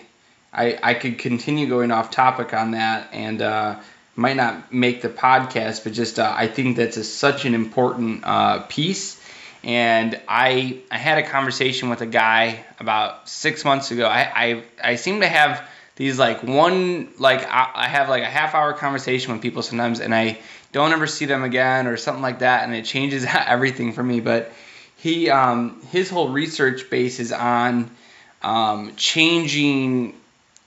I, 0.53 0.79
I 0.81 0.93
could 0.93 1.17
continue 1.17 1.67
going 1.67 1.91
off 1.91 2.12
topic 2.12 2.53
on 2.53 2.72
that 2.72 3.10
and 3.13 3.41
uh, 3.41 3.79
might 4.15 4.36
not 4.36 4.74
make 4.74 5.01
the 5.01 5.10
podcast, 5.10 5.84
but 5.84 5.93
just 5.93 6.19
uh, 6.19 6.34
I 6.36 6.48
think 6.48 6.77
that's 6.77 6.98
a, 6.98 7.03
such 7.03 7.46
an 7.46 7.53
important 7.53 8.24
uh, 8.25 8.60
piece 8.63 9.19
and 9.63 10.19
I 10.27 10.79
I 10.89 10.98
had 10.98 11.17
a 11.17 11.24
conversation 11.27 11.89
with 11.89 12.01
a 12.01 12.05
guy 12.05 12.63
about 12.79 13.27
six 13.27 13.65
months 13.65 13.91
ago. 13.91 14.05
I 14.05 14.22
I, 14.22 14.63
I 14.84 14.96
seem 14.96 15.22
to 15.22 15.27
have 15.27 15.67
these 15.96 16.17
like 16.17 16.43
one 16.43 17.10
like 17.17 17.46
I, 17.46 17.72
I 17.75 17.88
have 17.88 18.10
like 18.10 18.24
a 18.24 18.29
half 18.29 18.55
hour 18.55 18.74
conversation 18.74 19.34
with 19.34 19.41
people 19.41 19.62
sometimes, 19.62 20.00
and 20.00 20.15
I 20.15 20.39
don't 20.72 20.91
ever 20.91 21.08
see 21.08 21.25
them 21.25 21.43
again 21.43 21.88
or 21.88 21.98
something 21.98 22.22
like 22.22 22.39
that, 22.39 22.63
and 22.63 22.74
it 22.74 22.86
changes 22.86 23.25
everything 23.29 23.93
for 23.93 24.03
me. 24.03 24.22
But 24.22 24.51
he 24.99 25.29
um, 25.29 25.81
his 25.91 26.09
whole 26.09 26.29
research 26.29 26.89
base 26.89 27.19
is 27.19 27.31
on 27.31 27.89
um, 28.41 28.95
changing 28.97 30.13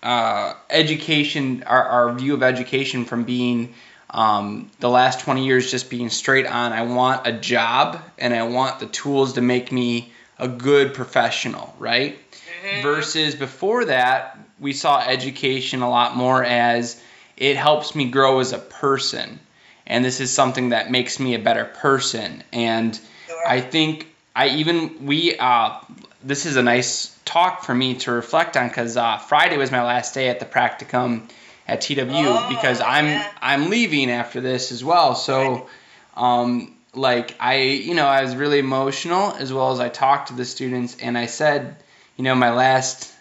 uh, 0.03 0.55
education, 0.71 1.65
our, 1.67 1.85
our 1.85 2.15
view 2.15 2.35
of 2.35 2.43
education 2.43 3.05
from 3.05 3.25
being 3.25 3.75
um, 4.09 4.71
the 4.81 4.89
last 4.89 5.21
20 5.21 5.45
years 5.45 5.71
just 5.71 5.91
being 5.91 6.11
straight 6.11 6.47
on 6.47 6.73
I 6.73 6.83
want 6.83 7.27
a 7.27 7.33
job 7.33 8.01
and 8.19 8.35
I 8.35 8.45
want 8.45 8.81
the 8.81 8.87
tools 8.87 9.35
to 9.35 9.43
make 9.43 9.71
me 9.71 10.13
a 10.39 10.49
good 10.49 10.95
professional, 10.95 11.75
right? 11.79 12.19
Mm-hmm. 12.31 12.83
Versus 12.83 13.35
before 13.35 13.87
that, 13.87 14.39
we 14.59 14.73
saw 14.73 15.01
education 15.01 15.83
a 15.83 15.91
lot 15.91 16.17
more 16.17 16.43
as 16.43 17.01
it 17.37 17.57
helps 17.57 17.95
me 17.95 18.11
grow 18.11 18.41
as 18.41 18.53
a 18.53 18.59
person. 18.59 19.41
And 19.87 20.05
this 20.05 20.21
is 20.21 20.31
something 20.31 20.71
that 20.71 20.91
makes 20.91 21.21
me 21.21 21.35
a 21.35 21.39
better 21.39 21.65
person. 21.65 22.45
And 22.53 22.99
sure. 23.27 23.49
I 23.49 23.61
think 23.61 24.07
I 24.35 24.49
even, 24.49 25.07
we, 25.07 25.37
uh, 25.37 25.79
this 26.25 26.47
is 26.47 26.57
a 26.57 26.63
nice 26.63 27.17
talk 27.25 27.65
for 27.65 27.75
me 27.75 27.95
to 27.95 28.13
reflect 28.13 28.57
on 28.57 28.69
because 28.69 28.97
uh, 28.97 29.19
Friday 29.19 29.57
was 29.57 29.71
my 29.71 29.83
last 29.83 30.15
day 30.15 30.29
at 30.29 30.41
the 30.41 30.47
practicum 30.47 31.29
at 31.67 31.81
TW 31.81 31.99
oh, 31.99 32.47
because 32.49 32.81
I'm 32.81 33.07
yeah. 33.07 33.31
I'm 33.41 33.71
leaving 33.71 34.11
after 34.11 34.41
this 34.41 34.73
as 34.73 34.85
well. 34.85 35.15
So, 35.15 35.69
um, 36.17 36.75
like 36.95 37.37
I, 37.41 37.63
you 37.63 37.95
know, 37.95 38.07
I 38.07 38.23
was 38.23 38.37
really 38.37 38.59
emotional 38.59 39.33
as 39.33 39.53
well 39.53 39.73
as 39.73 39.81
I 39.81 39.89
talked 39.89 40.29
to 40.29 40.35
the 40.35 40.45
students 40.45 40.97
and 41.01 41.17
I 41.17 41.27
said, 41.27 41.77
you 42.17 42.25
know, 42.25 42.35
my 42.35 42.53
last 42.53 43.13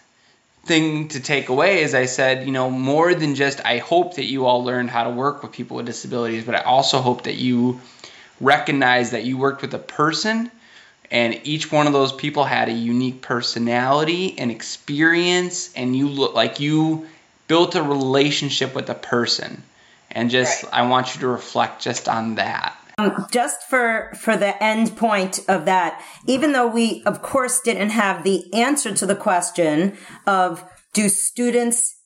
thing 0.64 1.08
to 1.08 1.20
take 1.20 1.48
away 1.48 1.82
is 1.82 1.94
I 1.94 2.06
said, 2.06 2.46
you 2.46 2.52
know, 2.52 2.70
more 2.70 3.14
than 3.14 3.34
just 3.34 3.64
I 3.64 3.78
hope 3.78 4.16
that 4.16 4.24
you 4.24 4.46
all 4.46 4.64
learned 4.64 4.90
how 4.90 5.04
to 5.04 5.10
work 5.10 5.42
with 5.42 5.52
people 5.52 5.76
with 5.78 5.86
disabilities, 5.86 6.44
but 6.44 6.54
I 6.54 6.60
also 6.60 7.00
hope 7.00 7.24
that 7.24 7.34
you 7.34 7.80
recognize 8.40 9.12
that 9.12 9.24
you 9.24 9.38
worked 9.38 9.62
with 9.62 9.74
a 9.74 9.78
person 9.78 10.50
and 11.12 11.38
each 11.44 11.70
one 11.70 11.86
of 11.86 11.92
those 11.92 12.10
people 12.10 12.44
had 12.44 12.70
a 12.70 12.72
unique 12.72 13.20
personality 13.20 14.36
and 14.38 14.50
experience 14.50 15.70
and 15.74 15.94
you 15.94 16.08
look 16.08 16.34
like 16.34 16.58
you 16.58 17.06
built 17.48 17.74
a 17.74 17.82
relationship 17.82 18.74
with 18.74 18.88
a 18.88 18.94
person. 18.94 19.62
And 20.10 20.30
just 20.30 20.64
right. 20.64 20.72
i 20.72 20.88
want 20.88 21.14
you 21.14 21.20
to 21.20 21.28
reflect 21.28 21.82
just 21.82 22.08
on 22.08 22.36
that. 22.36 22.76
Um, 22.98 23.26
just 23.30 23.62
for 23.68 24.12
for 24.18 24.36
the 24.36 24.62
end 24.62 24.96
point 24.96 25.40
of 25.48 25.66
that 25.66 26.02
even 26.26 26.52
though 26.52 26.66
we 26.66 27.02
of 27.04 27.22
course 27.22 27.60
didn't 27.60 27.90
have 27.90 28.24
the 28.24 28.52
answer 28.52 28.94
to 28.94 29.06
the 29.06 29.14
question 29.14 29.96
of 30.26 30.64
do 30.92 31.08
students 31.08 31.96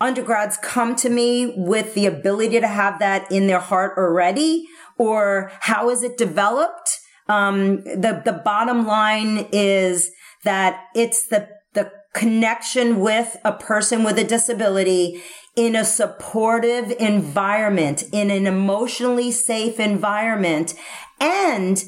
undergrads 0.00 0.56
come 0.56 0.96
to 0.96 1.08
me 1.08 1.54
with 1.56 1.94
the 1.94 2.06
ability 2.06 2.60
to 2.60 2.68
have 2.68 2.98
that 2.98 3.30
in 3.30 3.46
their 3.46 3.60
heart 3.60 3.96
already? 3.96 4.66
Or 4.98 5.52
how 5.60 5.90
is 5.90 6.02
it 6.02 6.18
developed 6.18 6.98
um, 7.32 7.82
the 7.84 8.22
the 8.24 8.42
bottom 8.44 8.86
line 8.86 9.48
is 9.52 10.10
that 10.44 10.84
it's 10.94 11.26
the 11.26 11.48
the 11.72 11.90
connection 12.12 13.00
with 13.00 13.36
a 13.44 13.52
person 13.52 14.04
with 14.04 14.18
a 14.18 14.24
disability 14.24 15.22
in 15.56 15.74
a 15.74 15.84
supportive 15.84 16.90
environment, 16.98 18.04
in 18.12 18.30
an 18.30 18.46
emotionally 18.46 19.30
safe 19.30 19.80
environment, 19.80 20.74
and 21.20 21.84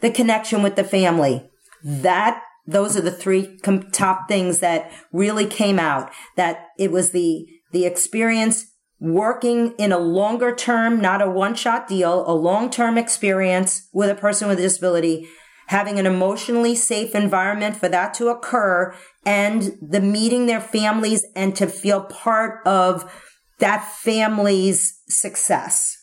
the 0.00 0.10
connection 0.10 0.62
with 0.62 0.76
the 0.76 0.84
family. 0.84 1.48
That 1.84 2.42
those 2.66 2.96
are 2.96 3.00
the 3.00 3.12
three 3.12 3.58
top 3.92 4.28
things 4.28 4.58
that 4.58 4.90
really 5.12 5.46
came 5.46 5.78
out. 5.78 6.10
That 6.36 6.68
it 6.78 6.90
was 6.90 7.10
the 7.10 7.46
the 7.70 7.86
experience 7.86 8.66
working 9.00 9.72
in 9.78 9.92
a 9.92 9.98
longer 9.98 10.54
term, 10.54 11.00
not 11.00 11.22
a 11.22 11.30
one 11.30 11.54
shot 11.54 11.88
deal, 11.88 12.24
a 12.28 12.34
long 12.34 12.70
term 12.70 12.98
experience 12.98 13.88
with 13.92 14.10
a 14.10 14.14
person 14.14 14.48
with 14.48 14.58
a 14.58 14.62
disability, 14.62 15.28
having 15.68 15.98
an 15.98 16.06
emotionally 16.06 16.74
safe 16.74 17.14
environment 17.14 17.76
for 17.76 17.88
that 17.88 18.14
to 18.14 18.28
occur 18.28 18.94
and 19.24 19.76
the 19.82 20.00
meeting 20.00 20.46
their 20.46 20.60
families 20.60 21.24
and 21.36 21.54
to 21.54 21.66
feel 21.66 22.02
part 22.02 22.66
of 22.66 23.12
that 23.58 23.84
family's 23.92 25.00
success. 25.08 25.96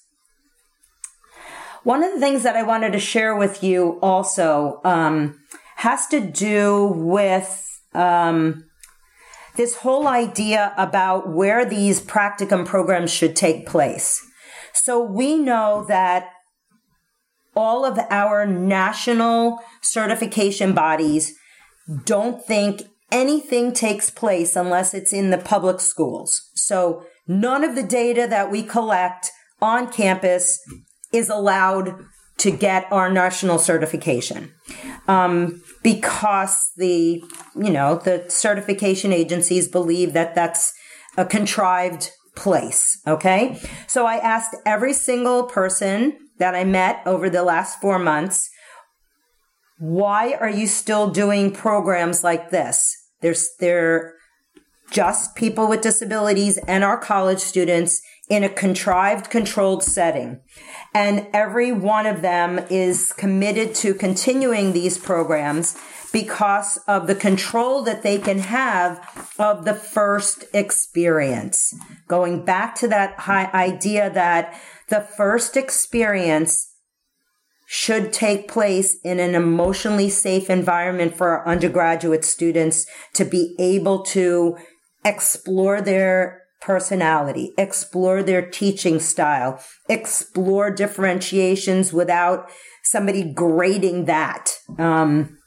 One 1.84 2.04
of 2.04 2.14
the 2.14 2.20
things 2.20 2.44
that 2.44 2.56
I 2.56 2.64
wanted 2.64 2.94
to 2.94 3.00
share 3.00 3.36
with 3.36 3.64
you 3.64 4.00
also 4.02 4.82
um, 4.84 5.40
has 5.76 6.08
to 6.08 6.20
do 6.20 6.88
with 6.88 7.64
um, 7.94 8.65
this 9.58 9.78
whole 9.78 10.08
idea 10.08 10.74
about 10.78 11.30
where 11.30 11.66
these 11.66 12.02
practicum 12.02 12.66
programs 12.66 13.12
should 13.12 13.36
take 13.36 13.66
place. 13.66 14.22
So 14.74 15.02
we 15.02 15.38
know 15.38 15.86
that 15.88 16.30
all 17.56 17.86
of 17.86 17.98
our 18.10 18.46
national 18.46 19.60
certification 19.82 20.74
bodies 20.74 21.34
don't 22.04 22.44
think 22.44 22.84
anything 23.12 23.72
takes 23.72 24.10
place 24.10 24.56
unless 24.56 24.94
it's 24.94 25.14
in 25.14 25.30
the 25.30 25.38
public 25.38 25.80
schools. 25.80 26.50
So 26.56 27.06
none 27.28 27.64
of 27.64 27.76
the 27.76 27.84
data 27.84 28.28
that 28.30 28.52
we 28.52 28.64
collect 28.64 29.32
on 29.62 29.92
campus 29.92 30.60
is 31.14 31.30
allowed 31.30 32.06
to 32.38 32.52
get 32.52 32.92
our 32.92 33.10
national 33.10 33.58
certification. 33.58 34.54
Um, 35.08 35.64
because 35.86 36.72
the, 36.78 37.24
you 37.56 37.70
know, 37.70 37.98
the 38.04 38.26
certification 38.28 39.14
agencies 39.14 39.68
believe 39.68 40.14
that 40.14 40.34
that's 40.34 40.74
a 41.16 41.24
contrived 41.24 42.10
place. 42.36 43.00
Okay. 43.06 43.62
So 43.86 44.08
I 44.08 44.16
asked 44.16 44.56
every 44.66 44.94
single 44.94 45.44
person 45.44 46.18
that 46.40 46.56
I 46.56 46.64
met 46.64 47.04
over 47.06 47.30
the 47.30 47.44
last 47.44 47.80
four 47.80 48.00
months, 48.00 48.50
why 49.78 50.34
are 50.34 50.50
you 50.50 50.66
still 50.66 51.12
doing 51.12 51.52
programs 51.52 52.24
like 52.24 52.50
this? 52.50 52.98
There's, 53.22 53.48
they're 53.60 54.16
just 54.90 55.36
people 55.36 55.68
with 55.68 55.82
disabilities 55.82 56.58
and 56.68 56.84
our 56.84 56.98
college 56.98 57.40
students 57.40 58.02
in 58.30 58.44
a 58.44 58.50
contrived, 58.50 59.30
controlled 59.30 59.84
setting. 59.84 60.42
And 60.94 61.28
every 61.34 61.72
one 61.72 62.06
of 62.06 62.22
them 62.22 62.60
is 62.70 63.14
committed 63.14 63.76
to 63.76 63.94
continuing 63.94 64.74
these 64.74 64.98
programs 64.98 65.78
because 66.12 66.78
of 66.88 67.08
the 67.08 67.16
control 67.16 67.84
that 67.84 68.02
they 68.02 68.18
can 68.18 68.40
have 68.40 69.34
of 69.38 69.66
the 69.66 69.74
first 69.74 70.46
experience. 70.54 71.76
Going 72.08 72.46
back 72.46 72.76
to 72.76 72.88
that 72.88 73.20
high 73.20 73.50
idea 73.54 74.10
that 74.10 74.60
the 74.90 75.02
first 75.02 75.58
experience 75.58 76.72
should 77.68 78.14
take 78.14 78.48
place 78.48 78.98
in 79.04 79.20
an 79.20 79.36
emotionally 79.36 80.10
safe 80.10 80.50
environment 80.50 81.18
for 81.18 81.30
our 81.30 81.48
undergraduate 81.48 82.24
students 82.24 82.86
to 83.14 83.26
be 83.26 83.56
able 83.60 84.04
to 84.04 84.56
explore 85.04 85.82
their 85.82 86.45
personality, 86.66 87.54
explore 87.58 88.24
their 88.24 88.42
teaching 88.42 89.00
style, 89.00 89.62
explore 89.88 90.72
differentiations 90.72 91.94
without 91.94 92.50
somebody 92.84 93.24
grading 93.24 94.06
that. 94.06 94.52
Um, 94.80 95.38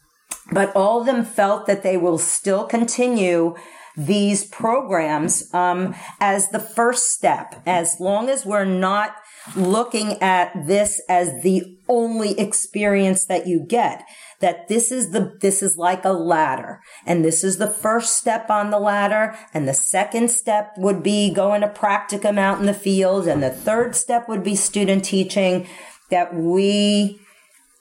but 0.52 0.74
all 0.76 1.00
of 1.00 1.06
them 1.06 1.24
felt 1.24 1.66
that 1.66 1.82
they 1.82 1.96
will 1.96 2.18
still 2.18 2.64
continue 2.64 3.56
these 3.96 4.44
programs 4.44 5.52
um, 5.52 5.94
as 6.20 6.50
the 6.50 6.60
first 6.60 7.10
step, 7.10 7.60
as 7.66 7.98
long 7.98 8.30
as 8.30 8.46
we're 8.46 8.64
not 8.64 9.16
looking 9.56 10.20
at 10.22 10.52
this 10.66 11.00
as 11.08 11.42
the 11.42 11.78
only 11.88 12.38
experience 12.38 13.24
that 13.26 13.46
you 13.46 13.64
get 13.66 14.04
that 14.40 14.68
this 14.68 14.92
is 14.92 15.10
the, 15.10 15.36
this 15.40 15.62
is 15.62 15.76
like 15.76 16.04
a 16.04 16.12
ladder 16.12 16.80
and 17.04 17.24
this 17.24 17.42
is 17.42 17.58
the 17.58 17.70
first 17.70 18.16
step 18.16 18.50
on 18.50 18.70
the 18.70 18.78
ladder. 18.78 19.36
And 19.52 19.66
the 19.66 19.74
second 19.74 20.30
step 20.30 20.72
would 20.76 21.02
be 21.02 21.32
going 21.32 21.60
to 21.62 21.68
practicum 21.68 22.38
out 22.38 22.60
in 22.60 22.66
the 22.66 22.74
field. 22.74 23.26
And 23.26 23.42
the 23.42 23.50
third 23.50 23.96
step 23.96 24.28
would 24.28 24.44
be 24.44 24.54
student 24.54 25.04
teaching 25.04 25.66
that 26.10 26.34
we, 26.34 27.20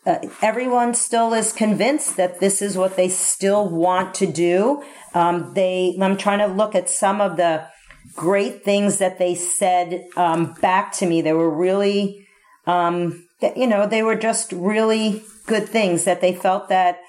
uh, 0.06 0.20
everyone 0.42 0.94
still 0.94 1.34
is 1.34 1.54
convinced 1.54 2.18
that 2.18 2.40
this 2.40 2.62
is 2.62 2.76
what 2.76 2.96
they 2.96 3.10
still 3.10 3.70
want 3.70 4.16
to 4.16 4.26
do. 4.26 4.84
Um, 5.14 5.54
they, 5.54 5.96
I'm 6.02 6.18
trying 6.18 6.40
to 6.40 6.48
look 6.48 6.74
at 6.74 6.90
some 6.90 7.22
of 7.22 7.38
the 7.38 7.68
great 8.16 8.64
things 8.64 8.98
that 8.98 9.20
they 9.20 9.36
said 9.36 10.06
um, 10.16 10.54
back 10.62 10.92
to 10.94 11.06
me. 11.06 11.22
They 11.22 11.34
were 11.34 11.50
really, 11.50 12.28
um, 12.66 13.28
you 13.56 13.68
know, 13.68 13.88
they 13.88 14.04
were 14.04 14.16
just 14.16 14.52
really 14.52 15.24
good 15.46 15.68
things 15.70 16.04
that 16.06 16.22
they 16.22 16.34
felt 16.34 16.70
that 16.70 17.00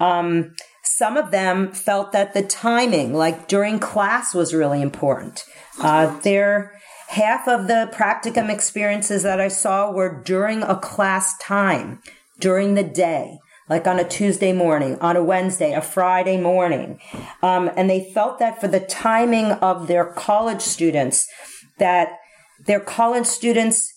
um, 0.00 0.54
some 0.82 1.16
of 1.16 1.30
them 1.30 1.72
felt 1.72 2.12
that 2.12 2.34
the 2.34 2.42
timing, 2.42 3.14
like 3.14 3.48
during 3.48 3.78
class, 3.78 4.34
was 4.34 4.54
really 4.54 4.80
important. 4.80 5.44
Uh, 5.80 6.18
there, 6.20 6.72
half 7.08 7.46
of 7.46 7.68
the 7.68 7.90
practicum 7.92 8.50
experiences 8.50 9.22
that 9.22 9.40
I 9.40 9.48
saw 9.48 9.90
were 9.90 10.22
during 10.24 10.62
a 10.62 10.76
class 10.76 11.36
time, 11.38 12.00
during 12.38 12.74
the 12.74 12.84
day, 12.84 13.38
like 13.68 13.86
on 13.86 13.98
a 13.98 14.08
Tuesday 14.08 14.52
morning, 14.52 14.98
on 15.00 15.16
a 15.16 15.22
Wednesday, 15.22 15.72
a 15.72 15.80
Friday 15.80 16.40
morning. 16.40 16.98
Um, 17.42 17.70
and 17.76 17.88
they 17.88 18.10
felt 18.12 18.38
that 18.38 18.60
for 18.60 18.68
the 18.68 18.80
timing 18.80 19.52
of 19.52 19.86
their 19.86 20.04
college 20.04 20.62
students, 20.62 21.26
that 21.78 22.18
their 22.66 22.80
college 22.80 23.26
students 23.26 23.92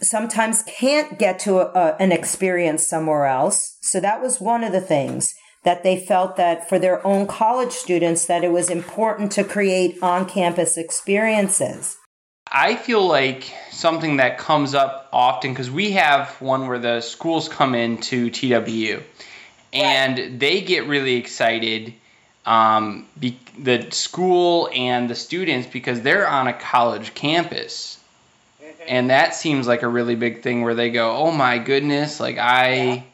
sometimes 0.00 0.62
can't 0.62 1.18
get 1.18 1.38
to 1.40 1.58
a, 1.58 1.66
a, 1.78 1.96
an 2.00 2.12
experience 2.12 2.86
somewhere 2.86 3.26
else. 3.26 3.76
So 3.82 4.00
that 4.00 4.22
was 4.22 4.40
one 4.40 4.64
of 4.64 4.72
the 4.72 4.80
things 4.80 5.34
that 5.62 5.82
they 5.82 5.98
felt 5.98 6.36
that 6.36 6.68
for 6.68 6.78
their 6.78 7.06
own 7.06 7.26
college 7.26 7.72
students 7.72 8.24
that 8.26 8.42
it 8.42 8.50
was 8.50 8.70
important 8.70 9.30
to 9.32 9.44
create 9.44 10.02
on-campus 10.02 10.78
experiences. 10.78 11.98
I 12.50 12.76
feel 12.76 13.06
like 13.06 13.52
something 13.70 14.16
that 14.16 14.38
comes 14.38 14.74
up 14.74 15.08
often 15.12 15.52
because 15.52 15.70
we 15.70 15.92
have 15.92 16.28
one 16.40 16.66
where 16.66 16.78
the 16.78 17.00
schools 17.00 17.48
come 17.48 17.74
into 17.74 18.30
TWU 18.30 19.02
and 19.72 20.18
right. 20.18 20.38
they 20.38 20.60
get 20.62 20.86
really 20.86 21.14
excited 21.14 21.94
um, 22.44 23.06
be, 23.18 23.38
the 23.58 23.90
school 23.90 24.68
and 24.74 25.08
the 25.08 25.14
students 25.14 25.68
because 25.68 26.00
they're 26.00 26.28
on 26.28 26.48
a 26.48 26.52
college 26.52 27.14
campus 27.14 28.00
and 28.86 29.10
that 29.10 29.34
seems 29.34 29.66
like 29.66 29.82
a 29.82 29.88
really 29.88 30.14
big 30.14 30.42
thing 30.42 30.62
where 30.62 30.74
they 30.74 30.90
go, 30.90 31.16
"Oh 31.16 31.30
my 31.30 31.58
goodness!" 31.58 32.20
Like 32.20 32.38
I, 32.38 33.04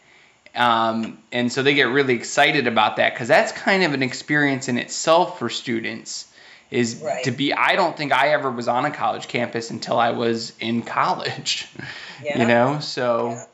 yeah. 0.55 0.88
um, 0.88 1.18
and 1.33 1.53
so 1.53 1.62
they 1.62 1.75
get 1.75 1.88
really 1.88 2.14
excited 2.14 2.66
about 2.66 2.96
that 2.96 3.12
because 3.12 3.29
that's 3.29 3.53
kind 3.53 3.83
of 3.83 3.92
an 3.92 4.03
experience 4.03 4.68
in 4.68 4.79
itself 4.79 5.38
for 5.38 5.49
students. 5.49 6.27
Is 6.71 6.97
right. 6.97 7.23
to 7.25 7.31
be. 7.31 7.53
I 7.53 7.77
don't 7.77 7.97
think 7.97 8.13
I 8.13 8.31
ever 8.31 8.51
was 8.51 8.67
on 8.67 8.85
a 8.85 8.91
college 8.91 9.29
campus 9.29 9.71
until 9.71 9.99
I 9.99 10.11
was 10.11 10.53
in 10.61 10.83
college. 10.83 11.69
Yeah. 12.25 12.39
You 12.39 12.47
know, 12.47 12.79
so. 12.81 13.29
Yeah. 13.29 13.45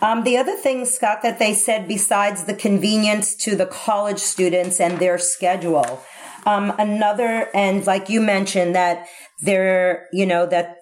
Um, 0.00 0.24
the 0.24 0.38
other 0.38 0.56
thing, 0.56 0.86
Scott, 0.86 1.20
that 1.22 1.38
they 1.38 1.52
said 1.52 1.86
besides 1.86 2.44
the 2.44 2.54
convenience 2.54 3.34
to 3.44 3.54
the 3.54 3.66
college 3.66 4.20
students 4.20 4.80
and 4.80 4.98
their 4.98 5.18
schedule, 5.18 6.02
um, 6.46 6.72
another, 6.78 7.48
and 7.54 7.86
like 7.86 8.08
you 8.08 8.20
mentioned, 8.20 8.74
that 8.74 9.06
there, 9.40 10.08
you 10.12 10.24
know, 10.24 10.46
that 10.46 10.78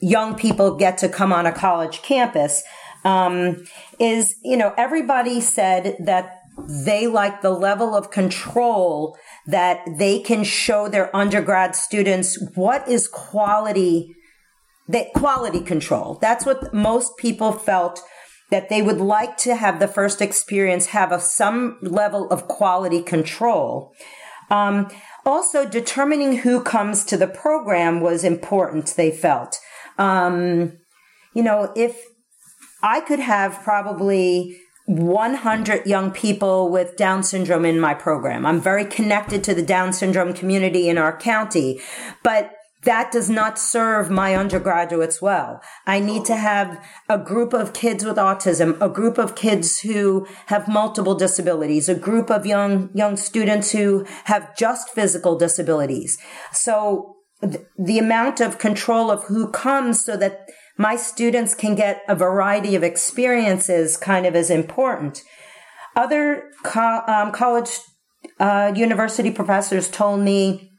young 0.00 0.34
people 0.34 0.76
get 0.76 0.98
to 0.98 1.08
come 1.08 1.32
on 1.32 1.44
a 1.44 1.52
college 1.52 2.02
campus, 2.02 2.62
um, 3.04 3.64
is, 3.98 4.36
you 4.42 4.56
know, 4.56 4.72
everybody 4.78 5.40
said 5.40 5.96
that 6.00 6.40
they 6.58 7.06
like 7.06 7.42
the 7.42 7.50
level 7.50 7.94
of 7.94 8.10
control 8.10 9.16
that 9.46 9.80
they 9.98 10.20
can 10.20 10.44
show 10.44 10.88
their 10.88 11.14
undergrad 11.14 11.74
students 11.74 12.40
what 12.54 12.88
is 12.88 13.08
quality, 13.08 14.14
that 14.88 15.12
quality 15.14 15.60
control. 15.60 16.18
That's 16.20 16.46
what 16.46 16.72
most 16.72 17.16
people 17.16 17.52
felt 17.52 18.02
that 18.50 18.68
they 18.68 18.82
would 18.82 19.00
like 19.00 19.36
to 19.38 19.56
have 19.56 19.80
the 19.80 19.88
first 19.88 20.22
experience 20.22 20.86
have 20.86 21.10
a, 21.10 21.18
some 21.18 21.78
level 21.82 22.30
of 22.30 22.46
quality 22.46 23.02
control. 23.02 23.92
Um, 24.50 24.88
also, 25.26 25.68
determining 25.68 26.38
who 26.38 26.62
comes 26.62 27.04
to 27.06 27.16
the 27.16 27.26
program 27.26 28.00
was 28.00 28.24
important, 28.24 28.94
they 28.96 29.10
felt. 29.10 29.58
Um, 29.98 30.78
you 31.34 31.42
know, 31.42 31.72
if 31.74 31.98
I 32.82 33.00
could 33.00 33.20
have 33.20 33.62
probably 33.64 34.58
100 34.86 35.86
young 35.86 36.10
people 36.10 36.70
with 36.70 36.96
Down 36.96 37.22
syndrome 37.22 37.64
in 37.64 37.80
my 37.80 37.94
program. 37.94 38.44
I'm 38.44 38.60
very 38.60 38.84
connected 38.84 39.42
to 39.44 39.54
the 39.54 39.62
Down 39.62 39.92
syndrome 39.92 40.34
community 40.34 40.88
in 40.88 40.98
our 40.98 41.16
county, 41.16 41.80
but 42.22 42.52
that 42.84 43.10
does 43.10 43.30
not 43.30 43.58
serve 43.58 44.10
my 44.10 44.34
undergraduates 44.34 45.22
well. 45.22 45.62
I 45.86 46.00
need 46.00 46.26
to 46.26 46.36
have 46.36 46.84
a 47.08 47.18
group 47.18 47.54
of 47.54 47.72
kids 47.72 48.04
with 48.04 48.16
autism, 48.16 48.78
a 48.80 48.90
group 48.90 49.16
of 49.16 49.34
kids 49.34 49.80
who 49.80 50.26
have 50.46 50.68
multiple 50.68 51.14
disabilities, 51.14 51.88
a 51.88 51.94
group 51.94 52.30
of 52.30 52.44
young, 52.44 52.90
young 52.94 53.16
students 53.16 53.72
who 53.72 54.04
have 54.24 54.54
just 54.54 54.90
physical 54.90 55.38
disabilities. 55.38 56.18
So 56.52 57.16
th- 57.40 57.64
the 57.78 57.98
amount 57.98 58.40
of 58.40 58.58
control 58.58 59.10
of 59.10 59.24
who 59.24 59.48
comes 59.48 60.04
so 60.04 60.16
that 60.18 60.50
my 60.76 60.96
students 60.96 61.54
can 61.54 61.74
get 61.74 62.02
a 62.08 62.14
variety 62.14 62.74
of 62.74 62.82
experiences 62.82 63.96
kind 63.96 64.26
of 64.26 64.34
as 64.34 64.50
important. 64.50 65.22
Other 65.94 66.50
co- 66.64 67.02
um, 67.06 67.32
college, 67.32 67.70
uh, 68.40 68.72
university 68.74 69.30
professors 69.30 69.88
told 69.88 70.20
me 70.20 70.72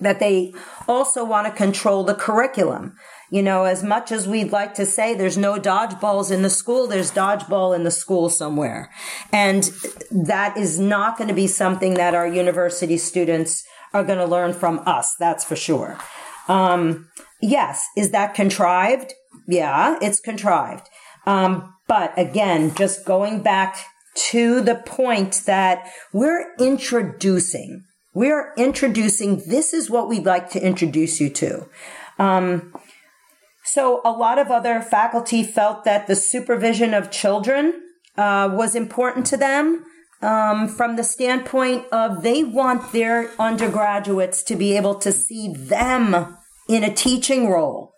that 0.00 0.18
they 0.18 0.52
also 0.88 1.24
want 1.24 1.46
to 1.46 1.52
control 1.52 2.04
the 2.04 2.14
curriculum. 2.14 2.94
You 3.30 3.42
know, 3.42 3.64
as 3.64 3.82
much 3.82 4.10
as 4.10 4.26
we'd 4.26 4.50
like 4.50 4.74
to 4.74 4.84
say 4.84 5.14
there's 5.14 5.38
no 5.38 5.58
dodgeballs 5.58 6.30
in 6.30 6.42
the 6.42 6.50
school, 6.50 6.86
there's 6.86 7.12
dodgeball 7.12 7.76
in 7.76 7.84
the 7.84 7.90
school 7.90 8.28
somewhere. 8.28 8.90
And 9.32 9.70
that 10.10 10.56
is 10.56 10.80
not 10.80 11.16
going 11.16 11.28
to 11.28 11.34
be 11.34 11.46
something 11.46 11.94
that 11.94 12.14
our 12.14 12.26
university 12.26 12.96
students 12.96 13.64
are 13.92 14.02
going 14.02 14.18
to 14.18 14.26
learn 14.26 14.52
from 14.52 14.80
us. 14.84 15.14
That's 15.18 15.44
for 15.44 15.56
sure. 15.56 15.98
Um, 16.48 17.08
yes. 17.40 17.86
Is 17.96 18.10
that 18.10 18.34
contrived? 18.34 19.14
Yeah, 19.50 19.98
it's 20.00 20.20
contrived. 20.20 20.88
Um, 21.26 21.74
but 21.88 22.16
again, 22.16 22.72
just 22.76 23.04
going 23.04 23.42
back 23.42 23.76
to 24.30 24.60
the 24.60 24.76
point 24.76 25.42
that 25.46 25.90
we're 26.12 26.54
introducing, 26.58 27.84
we're 28.14 28.54
introducing, 28.56 29.42
this 29.48 29.74
is 29.74 29.90
what 29.90 30.08
we'd 30.08 30.24
like 30.24 30.50
to 30.50 30.64
introduce 30.64 31.20
you 31.20 31.30
to. 31.30 31.68
Um, 32.18 32.72
so 33.64 34.00
a 34.04 34.12
lot 34.12 34.38
of 34.38 34.52
other 34.52 34.80
faculty 34.80 35.42
felt 35.42 35.84
that 35.84 36.06
the 36.06 36.16
supervision 36.16 36.94
of 36.94 37.10
children 37.10 37.82
uh, 38.16 38.50
was 38.52 38.76
important 38.76 39.26
to 39.26 39.36
them 39.36 39.84
um, 40.22 40.68
from 40.68 40.94
the 40.94 41.04
standpoint 41.04 41.86
of 41.90 42.22
they 42.22 42.44
want 42.44 42.92
their 42.92 43.30
undergraduates 43.40 44.44
to 44.44 44.54
be 44.54 44.76
able 44.76 44.94
to 44.96 45.10
see 45.10 45.52
them 45.52 46.36
in 46.68 46.84
a 46.84 46.94
teaching 46.94 47.50
role. 47.50 47.94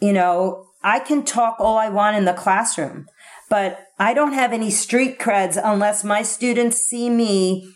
You 0.00 0.12
know, 0.12 0.66
I 0.82 0.98
can 0.98 1.24
talk 1.24 1.56
all 1.58 1.78
I 1.78 1.88
want 1.88 2.16
in 2.16 2.24
the 2.24 2.32
classroom, 2.32 3.06
but 3.48 3.86
I 3.98 4.14
don't 4.14 4.32
have 4.32 4.52
any 4.52 4.70
street 4.70 5.18
creds 5.18 5.60
unless 5.62 6.04
my 6.04 6.22
students 6.22 6.78
see 6.78 7.08
me 7.08 7.72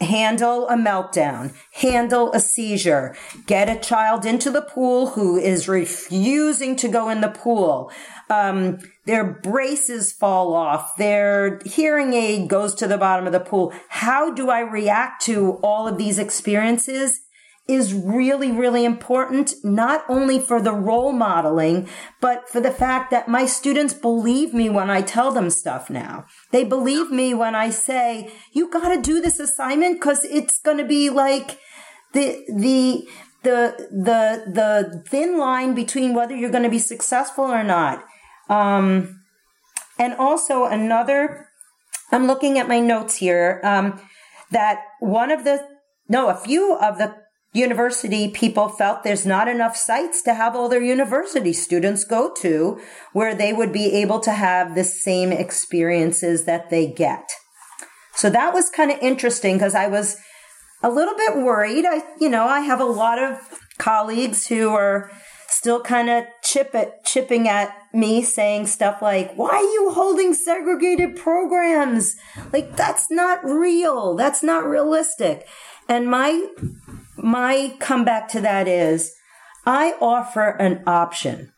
handle 0.00 0.68
a 0.68 0.76
meltdown, 0.76 1.54
handle 1.72 2.32
a 2.32 2.40
seizure, 2.40 3.16
get 3.46 3.68
a 3.68 3.80
child 3.80 4.26
into 4.26 4.50
the 4.50 4.62
pool 4.62 5.08
who 5.08 5.36
is 5.38 5.68
refusing 5.68 6.76
to 6.76 6.88
go 6.88 7.08
in 7.08 7.20
the 7.20 7.28
pool. 7.28 7.90
Um, 8.28 8.78
their 9.06 9.24
braces 9.24 10.12
fall 10.12 10.54
off. 10.54 10.96
Their 10.96 11.60
hearing 11.64 12.12
aid 12.12 12.48
goes 12.48 12.74
to 12.76 12.86
the 12.86 12.98
bottom 12.98 13.26
of 13.26 13.32
the 13.32 13.40
pool. 13.40 13.72
How 13.88 14.32
do 14.32 14.50
I 14.50 14.60
react 14.60 15.22
to 15.26 15.52
all 15.62 15.88
of 15.88 15.96
these 15.96 16.18
experiences? 16.18 17.20
Is 17.68 17.92
really, 17.92 18.52
really 18.52 18.84
important, 18.84 19.52
not 19.64 20.04
only 20.08 20.38
for 20.38 20.62
the 20.62 20.72
role 20.72 21.12
modeling, 21.12 21.88
but 22.20 22.48
for 22.48 22.60
the 22.60 22.70
fact 22.70 23.10
that 23.10 23.28
my 23.28 23.44
students 23.44 23.92
believe 23.92 24.54
me 24.54 24.70
when 24.70 24.88
I 24.88 25.02
tell 25.02 25.32
them 25.32 25.50
stuff 25.50 25.90
now. 25.90 26.26
They 26.52 26.62
believe 26.62 27.10
me 27.10 27.34
when 27.34 27.56
I 27.56 27.70
say, 27.70 28.32
you 28.52 28.70
got 28.70 28.94
to 28.94 29.00
do 29.00 29.20
this 29.20 29.40
assignment 29.40 29.98
because 30.00 30.24
it's 30.24 30.60
to 30.78 30.84
be 30.84 31.10
like 31.10 31.58
the, 32.12 32.44
the, 32.48 33.04
the, 33.42 33.88
the, 33.90 34.52
the 34.52 35.04
thin 35.08 35.36
line 35.36 35.74
between 35.74 36.14
whether 36.14 36.36
you're 36.36 36.50
to 36.62 36.70
be 36.70 36.78
successful 36.78 37.44
or 37.46 37.64
not. 37.64 38.04
Um, 38.48 39.22
and 39.98 40.14
also 40.14 40.64
another, 40.66 41.48
I'm 42.12 42.28
looking 42.28 42.60
at 42.60 42.68
my 42.68 42.78
notes 42.78 43.16
here, 43.16 43.60
um, 43.64 44.00
that 44.52 44.82
one 45.00 45.32
of 45.32 45.42
the, 45.42 45.66
no, 46.08 46.28
a 46.28 46.36
few 46.36 46.76
of 46.76 46.98
the 46.98 47.25
university 47.56 48.28
people 48.28 48.68
felt 48.68 49.02
there's 49.02 49.26
not 49.26 49.48
enough 49.48 49.76
sites 49.76 50.22
to 50.22 50.34
have 50.34 50.54
all 50.54 50.68
their 50.68 50.82
university 50.82 51.52
students 51.52 52.04
go 52.04 52.32
to 52.40 52.80
where 53.12 53.34
they 53.34 53.52
would 53.52 53.72
be 53.72 53.92
able 53.94 54.20
to 54.20 54.32
have 54.32 54.74
the 54.74 54.84
same 54.84 55.32
experiences 55.32 56.44
that 56.44 56.70
they 56.70 56.86
get. 56.86 57.32
So 58.14 58.30
that 58.30 58.54
was 58.54 58.70
kind 58.70 58.90
of 58.90 58.98
interesting 59.00 59.56
because 59.56 59.74
I 59.74 59.88
was 59.88 60.16
a 60.82 60.90
little 60.90 61.16
bit 61.16 61.36
worried. 61.36 61.84
I, 61.86 62.02
you 62.20 62.28
know, 62.28 62.44
I 62.44 62.60
have 62.60 62.80
a 62.80 62.84
lot 62.84 63.18
of 63.18 63.38
colleagues 63.78 64.46
who 64.46 64.70
are 64.70 65.10
still 65.48 65.80
kind 65.80 66.10
of 66.10 66.24
chip 66.42 66.74
it, 66.74 67.04
chipping 67.04 67.48
at 67.48 67.76
me 67.92 68.22
saying 68.22 68.66
stuff 68.66 69.00
like, 69.00 69.34
why 69.34 69.48
are 69.48 69.60
you 69.62 69.90
holding 69.92 70.34
segregated 70.34 71.16
programs? 71.16 72.16
Like, 72.52 72.76
that's 72.76 73.10
not 73.10 73.44
real. 73.44 74.14
That's 74.14 74.42
not 74.42 74.64
realistic. 74.66 75.46
And 75.88 76.10
my 76.10 76.48
my 77.16 77.76
comeback 77.78 78.28
to 78.28 78.40
that 78.40 78.68
is 78.68 79.14
I 79.64 79.94
offer 80.00 80.50
an 80.50 80.82
option. 80.86 81.52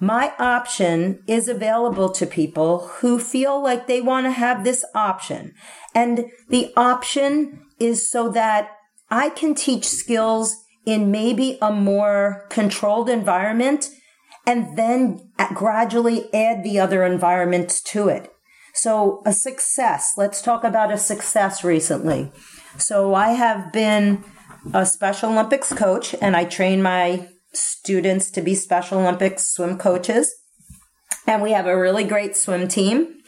My 0.00 0.32
option 0.38 1.22
is 1.26 1.46
available 1.46 2.08
to 2.12 2.26
people 2.26 2.88
who 3.00 3.18
feel 3.18 3.62
like 3.62 3.86
they 3.86 4.00
want 4.00 4.24
to 4.26 4.30
have 4.30 4.64
this 4.64 4.84
option. 4.94 5.52
And 5.94 6.26
the 6.48 6.72
option 6.74 7.60
is 7.78 8.10
so 8.10 8.30
that 8.30 8.70
I 9.10 9.28
can 9.28 9.54
teach 9.54 9.84
skills 9.86 10.56
in 10.86 11.10
maybe 11.10 11.58
a 11.60 11.70
more 11.70 12.46
controlled 12.48 13.10
environment 13.10 13.90
and 14.46 14.76
then 14.78 15.30
gradually 15.52 16.32
add 16.32 16.64
the 16.64 16.80
other 16.80 17.04
environments 17.04 17.82
to 17.82 18.08
it. 18.08 18.32
So 18.72 19.20
a 19.26 19.32
success. 19.32 20.14
Let's 20.16 20.40
talk 20.40 20.64
about 20.64 20.92
a 20.92 20.98
success 20.98 21.62
recently. 21.62 22.32
So 22.78 23.14
I 23.14 23.30
have 23.30 23.72
been 23.72 24.24
a 24.72 24.86
Special 24.86 25.30
Olympics 25.30 25.72
coach 25.72 26.14
and 26.20 26.36
I 26.36 26.44
train 26.44 26.82
my 26.82 27.28
students 27.52 28.30
to 28.32 28.40
be 28.40 28.54
Special 28.54 28.98
Olympics 28.98 29.48
swim 29.48 29.78
coaches. 29.78 30.34
And 31.26 31.42
we 31.42 31.52
have 31.52 31.66
a 31.66 31.78
really 31.78 32.04
great 32.04 32.36
swim 32.36 32.68
team. 32.68 33.18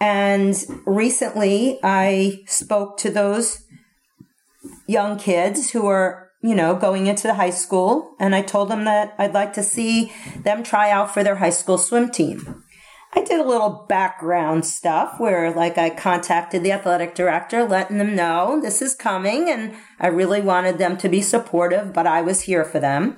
And 0.00 0.56
recently 0.84 1.78
I 1.82 2.40
spoke 2.46 2.98
to 2.98 3.10
those 3.10 3.64
young 4.86 5.18
kids 5.18 5.70
who 5.70 5.86
are, 5.86 6.30
you 6.42 6.54
know, 6.54 6.74
going 6.74 7.06
into 7.06 7.28
the 7.28 7.34
high 7.34 7.50
school. 7.50 8.14
And 8.18 8.34
I 8.34 8.42
told 8.42 8.68
them 8.68 8.84
that 8.84 9.14
I'd 9.18 9.34
like 9.34 9.52
to 9.54 9.62
see 9.62 10.12
them 10.36 10.62
try 10.62 10.90
out 10.90 11.12
for 11.12 11.22
their 11.22 11.36
high 11.36 11.50
school 11.50 11.78
swim 11.78 12.10
team. 12.10 12.61
Did 13.32 13.40
a 13.40 13.48
little 13.48 13.86
background 13.88 14.66
stuff 14.66 15.18
where 15.18 15.54
like 15.54 15.78
I 15.78 15.88
contacted 15.88 16.62
the 16.62 16.72
athletic 16.72 17.14
director, 17.14 17.64
letting 17.64 17.96
them 17.96 18.14
know 18.14 18.60
this 18.60 18.82
is 18.82 18.94
coming 18.94 19.48
and 19.48 19.74
I 19.98 20.08
really 20.08 20.42
wanted 20.42 20.76
them 20.76 20.98
to 20.98 21.08
be 21.08 21.22
supportive, 21.22 21.94
but 21.94 22.06
I 22.06 22.20
was 22.20 22.42
here 22.42 22.62
for 22.62 22.78
them. 22.78 23.16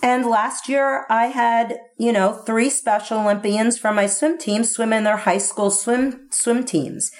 And 0.00 0.26
last 0.26 0.68
year 0.68 1.06
I 1.10 1.26
had, 1.26 1.76
you 1.98 2.12
know, 2.12 2.34
three 2.34 2.70
Special 2.70 3.18
Olympians 3.18 3.76
from 3.76 3.96
my 3.96 4.06
swim 4.06 4.38
team 4.38 4.62
swim 4.62 4.92
in 4.92 5.02
their 5.02 5.16
high 5.16 5.38
school 5.38 5.72
swim, 5.72 6.28
swim 6.30 6.62
teams. 6.62 7.10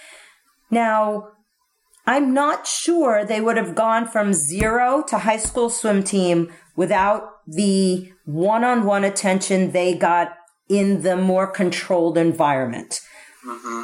Now, 0.71 1.31
I'm 2.07 2.33
not 2.33 2.69
sure 2.69 3.25
they 3.25 3.40
would 3.40 3.57
have 3.57 3.75
gone 3.75 4.07
from 4.07 4.33
zero 4.33 5.03
to 5.09 5.19
high 5.19 5.38
school 5.38 5.71
swim 5.71 6.05
team 6.05 6.53
without 6.77 7.25
the 7.49 8.12
one 8.27 8.62
on 8.62 8.85
one 8.85 9.03
attention 9.03 9.73
they 9.73 9.97
got 9.97 10.37
in 10.68 11.02
the 11.02 11.16
more 11.16 11.46
controlled 11.46 12.18
environment. 12.18 13.00
Mm-hmm. 13.46 13.83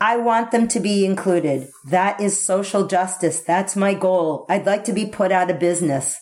I 0.00 0.16
want 0.16 0.50
them 0.50 0.66
to 0.68 0.80
be 0.80 1.04
included. 1.04 1.68
That 1.86 2.20
is 2.20 2.44
social 2.44 2.86
justice. 2.86 3.40
That's 3.40 3.76
my 3.76 3.94
goal. 3.94 4.46
I'd 4.48 4.66
like 4.66 4.84
to 4.84 4.92
be 4.92 5.06
put 5.06 5.30
out 5.30 5.50
of 5.50 5.60
business. 5.60 6.18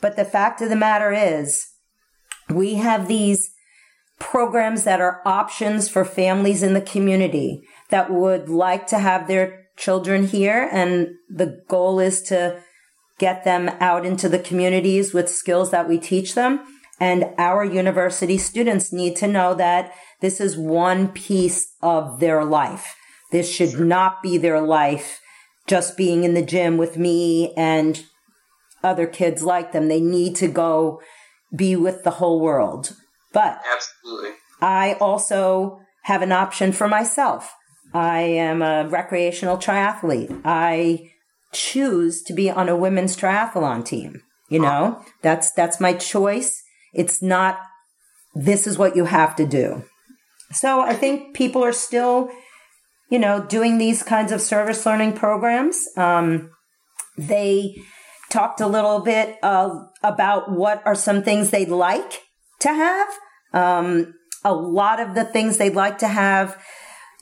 But 0.00 0.16
the 0.16 0.24
fact 0.24 0.62
of 0.62 0.70
the 0.70 0.76
matter 0.76 1.12
is, 1.12 1.66
we 2.48 2.76
have 2.76 3.06
these 3.06 3.50
programs 4.18 4.84
that 4.84 5.00
are 5.00 5.20
options 5.26 5.88
for 5.88 6.04
families 6.04 6.62
in 6.62 6.72
the 6.72 6.80
community 6.80 7.62
that 7.90 8.10
would 8.10 8.48
like 8.48 8.86
to 8.86 8.98
have 8.98 9.28
their 9.28 9.66
children 9.76 10.26
here. 10.26 10.68
And 10.72 11.08
the 11.28 11.62
goal 11.68 12.00
is 12.00 12.22
to 12.24 12.62
get 13.18 13.44
them 13.44 13.68
out 13.80 14.06
into 14.06 14.28
the 14.28 14.38
communities 14.38 15.12
with 15.12 15.28
skills 15.28 15.70
that 15.70 15.88
we 15.88 15.98
teach 15.98 16.34
them. 16.34 16.60
And 17.00 17.30
our 17.38 17.64
university 17.64 18.36
students 18.36 18.92
need 18.92 19.16
to 19.16 19.26
know 19.26 19.54
that 19.54 19.92
this 20.20 20.40
is 20.40 20.56
one 20.56 21.08
piece 21.08 21.74
of 21.82 22.20
their 22.20 22.44
life. 22.44 22.94
This 23.32 23.50
should 23.50 23.70
sure. 23.70 23.84
not 23.84 24.22
be 24.22 24.36
their 24.36 24.60
life 24.60 25.20
just 25.66 25.96
being 25.96 26.24
in 26.24 26.34
the 26.34 26.44
gym 26.44 26.76
with 26.76 26.98
me 26.98 27.54
and 27.56 28.04
other 28.84 29.06
kids 29.06 29.42
like 29.42 29.72
them. 29.72 29.88
They 29.88 30.00
need 30.00 30.36
to 30.36 30.48
go 30.48 31.00
be 31.54 31.74
with 31.76 32.04
the 32.04 32.10
whole 32.12 32.40
world. 32.40 32.96
But 33.32 33.60
Absolutely. 33.72 34.30
I 34.60 34.94
also 35.00 35.80
have 36.02 36.22
an 36.22 36.32
option 36.32 36.72
for 36.72 36.88
myself. 36.88 37.54
I 37.92 38.20
am 38.20 38.62
a 38.62 38.86
recreational 38.88 39.56
triathlete. 39.56 40.42
I 40.44 41.10
choose 41.52 42.22
to 42.24 42.32
be 42.32 42.50
on 42.50 42.68
a 42.68 42.76
women's 42.76 43.16
triathlon 43.16 43.84
team. 43.84 44.22
You 44.48 44.58
know, 44.58 45.04
that's, 45.22 45.52
that's 45.52 45.80
my 45.80 45.92
choice. 45.92 46.62
It's 46.92 47.22
not, 47.22 47.58
this 48.34 48.66
is 48.66 48.78
what 48.78 48.96
you 48.96 49.04
have 49.04 49.36
to 49.36 49.46
do. 49.46 49.84
So 50.52 50.80
I 50.80 50.94
think 50.94 51.34
people 51.34 51.64
are 51.64 51.72
still, 51.72 52.30
you 53.08 53.18
know, 53.18 53.44
doing 53.44 53.78
these 53.78 54.02
kinds 54.02 54.32
of 54.32 54.40
service 54.40 54.84
learning 54.84 55.14
programs. 55.14 55.84
Um, 55.96 56.50
they 57.16 57.76
talked 58.30 58.60
a 58.60 58.66
little 58.66 59.00
bit 59.00 59.38
about 59.42 60.50
what 60.50 60.82
are 60.86 60.94
some 60.94 61.22
things 61.22 61.50
they'd 61.50 61.68
like 61.68 62.22
to 62.60 62.68
have. 62.72 63.08
Um, 63.52 64.14
a 64.44 64.54
lot 64.54 65.00
of 65.00 65.14
the 65.14 65.24
things 65.24 65.58
they'd 65.58 65.74
like 65.74 65.98
to 65.98 66.08
have 66.08 66.60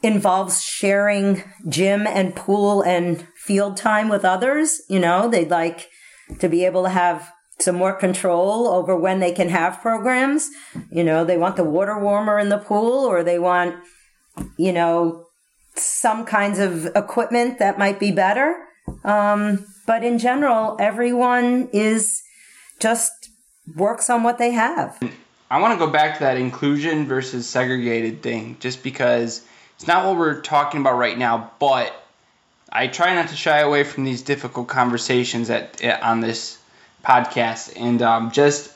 involves 0.02 0.62
sharing 0.62 1.42
gym 1.68 2.06
and 2.06 2.36
pool 2.36 2.82
and 2.82 3.26
field 3.36 3.76
time 3.76 4.08
with 4.08 4.24
others. 4.24 4.80
You 4.88 5.00
know, 5.00 5.28
they'd 5.28 5.50
like 5.50 5.88
to 6.38 6.48
be 6.48 6.64
able 6.64 6.84
to 6.84 6.90
have 6.90 7.32
some 7.60 7.76
more 7.76 7.92
control 7.92 8.68
over 8.68 8.96
when 8.96 9.20
they 9.20 9.32
can 9.32 9.48
have 9.48 9.80
programs. 9.80 10.50
You 10.90 11.04
know, 11.04 11.24
they 11.24 11.36
want 11.36 11.56
the 11.56 11.64
water 11.64 11.98
warmer 11.98 12.38
in 12.38 12.48
the 12.48 12.58
pool 12.58 13.04
or 13.04 13.24
they 13.24 13.38
want, 13.38 13.76
you 14.56 14.72
know, 14.72 15.26
some 15.74 16.24
kinds 16.24 16.58
of 16.58 16.86
equipment 16.94 17.58
that 17.58 17.78
might 17.78 17.98
be 17.98 18.12
better. 18.12 18.56
Um, 19.04 19.66
but 19.86 20.04
in 20.04 20.18
general, 20.18 20.76
everyone 20.78 21.68
is 21.72 22.22
just 22.78 23.30
works 23.76 24.08
on 24.08 24.22
what 24.22 24.38
they 24.38 24.52
have. 24.52 24.98
I 25.50 25.60
want 25.60 25.78
to 25.78 25.84
go 25.84 25.90
back 25.90 26.14
to 26.14 26.20
that 26.20 26.36
inclusion 26.36 27.06
versus 27.06 27.46
segregated 27.48 28.22
thing, 28.22 28.56
just 28.60 28.82
because 28.82 29.44
it's 29.76 29.86
not 29.86 30.06
what 30.06 30.16
we're 30.16 30.40
talking 30.40 30.80
about 30.80 30.98
right 30.98 31.16
now. 31.16 31.50
But 31.58 31.92
I 32.70 32.86
try 32.86 33.14
not 33.14 33.28
to 33.28 33.36
shy 33.36 33.60
away 33.60 33.84
from 33.84 34.04
these 34.04 34.22
difficult 34.22 34.68
conversations 34.68 35.48
at, 35.50 35.82
on 36.02 36.20
this 36.20 36.57
podcast, 37.04 37.72
and 37.76 38.02
um, 38.02 38.30
just 38.30 38.72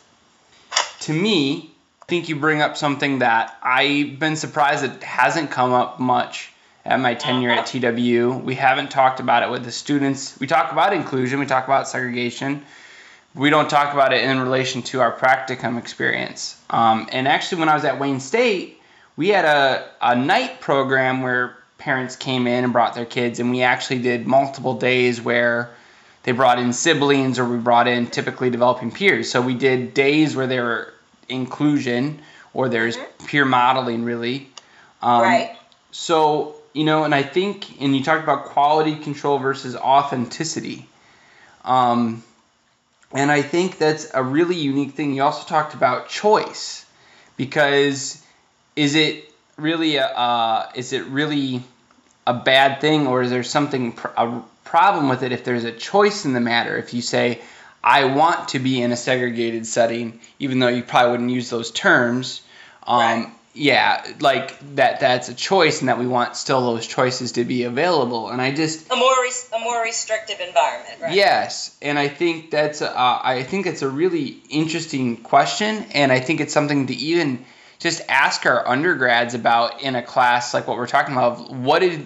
to 1.00 1.12
me, 1.12 1.70
I 2.02 2.04
think 2.06 2.28
you 2.28 2.36
bring 2.36 2.60
up 2.60 2.76
something 2.76 3.20
that 3.20 3.56
I've 3.62 4.18
been 4.18 4.36
surprised 4.36 4.84
it 4.84 5.02
hasn't 5.02 5.50
come 5.50 5.72
up 5.72 6.00
much 6.00 6.52
at 6.84 6.98
my 7.00 7.14
tenure 7.14 7.50
at 7.50 7.66
TWU. 7.66 8.42
We 8.42 8.54
haven't 8.54 8.90
talked 8.90 9.20
about 9.20 9.42
it 9.42 9.50
with 9.50 9.64
the 9.64 9.70
students. 9.70 10.38
We 10.38 10.46
talk 10.46 10.72
about 10.72 10.92
inclusion, 10.92 11.40
we 11.40 11.46
talk 11.46 11.64
about 11.64 11.88
segregation. 11.88 12.62
We 13.34 13.48
don't 13.48 13.70
talk 13.70 13.94
about 13.94 14.12
it 14.12 14.24
in 14.24 14.40
relation 14.40 14.82
to 14.82 15.00
our 15.00 15.16
practicum 15.16 15.78
experience. 15.78 16.60
Um, 16.68 17.08
and 17.12 17.26
actually, 17.26 17.60
when 17.60 17.70
I 17.70 17.74
was 17.74 17.84
at 17.84 17.98
Wayne 17.98 18.20
State, 18.20 18.78
we 19.16 19.28
had 19.28 19.46
a, 19.46 19.88
a 20.02 20.14
night 20.14 20.60
program 20.60 21.22
where 21.22 21.56
parents 21.78 22.14
came 22.14 22.46
in 22.46 22.64
and 22.64 22.72
brought 22.72 22.94
their 22.94 23.06
kids, 23.06 23.40
and 23.40 23.50
we 23.50 23.62
actually 23.62 24.00
did 24.00 24.26
multiple 24.26 24.74
days 24.74 25.20
where 25.20 25.70
they 26.22 26.32
brought 26.32 26.58
in 26.58 26.72
siblings 26.72 27.38
or 27.38 27.44
we 27.44 27.58
brought 27.58 27.88
in 27.88 28.06
typically 28.06 28.50
developing 28.50 28.90
peers. 28.90 29.30
So 29.30 29.40
we 29.40 29.54
did 29.54 29.94
days 29.94 30.36
where 30.36 30.46
there 30.46 30.64
were 30.64 30.94
inclusion 31.28 32.20
or 32.54 32.68
there's 32.68 32.96
peer 33.26 33.44
modeling, 33.44 34.04
really. 34.04 34.48
Um, 35.00 35.22
Right. 35.22 35.56
So, 35.90 36.56
you 36.72 36.84
know, 36.84 37.04
and 37.04 37.14
I 37.14 37.22
think, 37.22 37.82
and 37.82 37.94
you 37.96 38.02
talked 38.02 38.22
about 38.22 38.46
quality 38.46 38.96
control 38.96 39.38
versus 39.38 39.76
authenticity. 39.76 40.86
Um, 41.64 42.22
and 43.12 43.30
I 43.30 43.42
think 43.42 43.78
that's 43.78 44.10
a 44.14 44.22
really 44.22 44.56
unique 44.56 44.92
thing. 44.92 45.14
You 45.14 45.22
also 45.22 45.46
talked 45.46 45.74
about 45.74 46.08
choice 46.08 46.86
because 47.36 48.24
is 48.74 48.94
it 48.94 49.30
really 49.58 49.96
a, 49.96 50.06
uh, 50.06 50.70
is 50.74 50.92
it 50.92 51.04
really 51.06 51.62
a 52.26 52.32
bad 52.32 52.80
thing 52.80 53.06
or 53.06 53.22
is 53.22 53.30
there 53.30 53.42
something 53.42 53.92
pr- 53.92 54.08
a 54.16 54.42
problem 54.72 55.08
with 55.10 55.22
it 55.22 55.32
if 55.32 55.44
there's 55.44 55.64
a 55.64 55.72
choice 55.72 56.24
in 56.24 56.32
the 56.32 56.40
matter 56.40 56.78
if 56.78 56.94
you 56.94 57.02
say 57.02 57.26
I 57.84 58.04
want 58.06 58.48
to 58.54 58.58
be 58.58 58.80
in 58.80 58.90
a 58.90 58.96
segregated 58.96 59.66
setting 59.66 60.18
even 60.38 60.60
though 60.60 60.68
you 60.68 60.82
probably 60.82 61.10
wouldn't 61.12 61.30
use 61.30 61.50
those 61.50 61.70
terms 61.70 62.40
um, 62.86 62.98
Right. 62.98 63.28
yeah 63.52 64.02
like 64.20 64.48
that 64.76 65.00
that's 65.00 65.28
a 65.28 65.34
choice 65.34 65.80
and 65.80 65.88
that 65.90 65.98
we 65.98 66.06
want 66.06 66.36
still 66.36 66.62
those 66.72 66.86
choices 66.86 67.32
to 67.32 67.44
be 67.44 67.64
available 67.64 68.30
and 68.30 68.40
I 68.40 68.50
just 68.62 68.90
a 68.90 68.96
more 68.96 69.16
res- 69.22 69.50
a 69.54 69.58
more 69.60 69.82
restrictive 69.82 70.40
environment, 70.40 70.96
right? 71.02 71.14
Yes, 71.14 71.76
and 71.82 71.98
I 71.98 72.08
think 72.08 72.50
that's 72.50 72.80
a, 72.80 72.88
uh, 72.90 73.20
I 73.22 73.42
think 73.42 73.66
it's 73.66 73.82
a 73.82 73.88
really 74.02 74.40
interesting 74.48 75.18
question, 75.18 75.84
and 75.92 76.10
I 76.10 76.20
think 76.20 76.40
it's 76.40 76.54
something 76.54 76.86
to 76.86 76.94
even 76.94 77.44
just 77.78 78.00
ask 78.08 78.46
our 78.46 78.66
undergrads 78.66 79.34
about 79.34 79.82
in 79.82 79.96
a 79.96 80.02
class 80.02 80.54
like 80.54 80.66
what 80.66 80.78
we're 80.78 80.86
talking 80.96 81.14
about. 81.14 81.50
What 81.52 81.80
did 81.80 82.00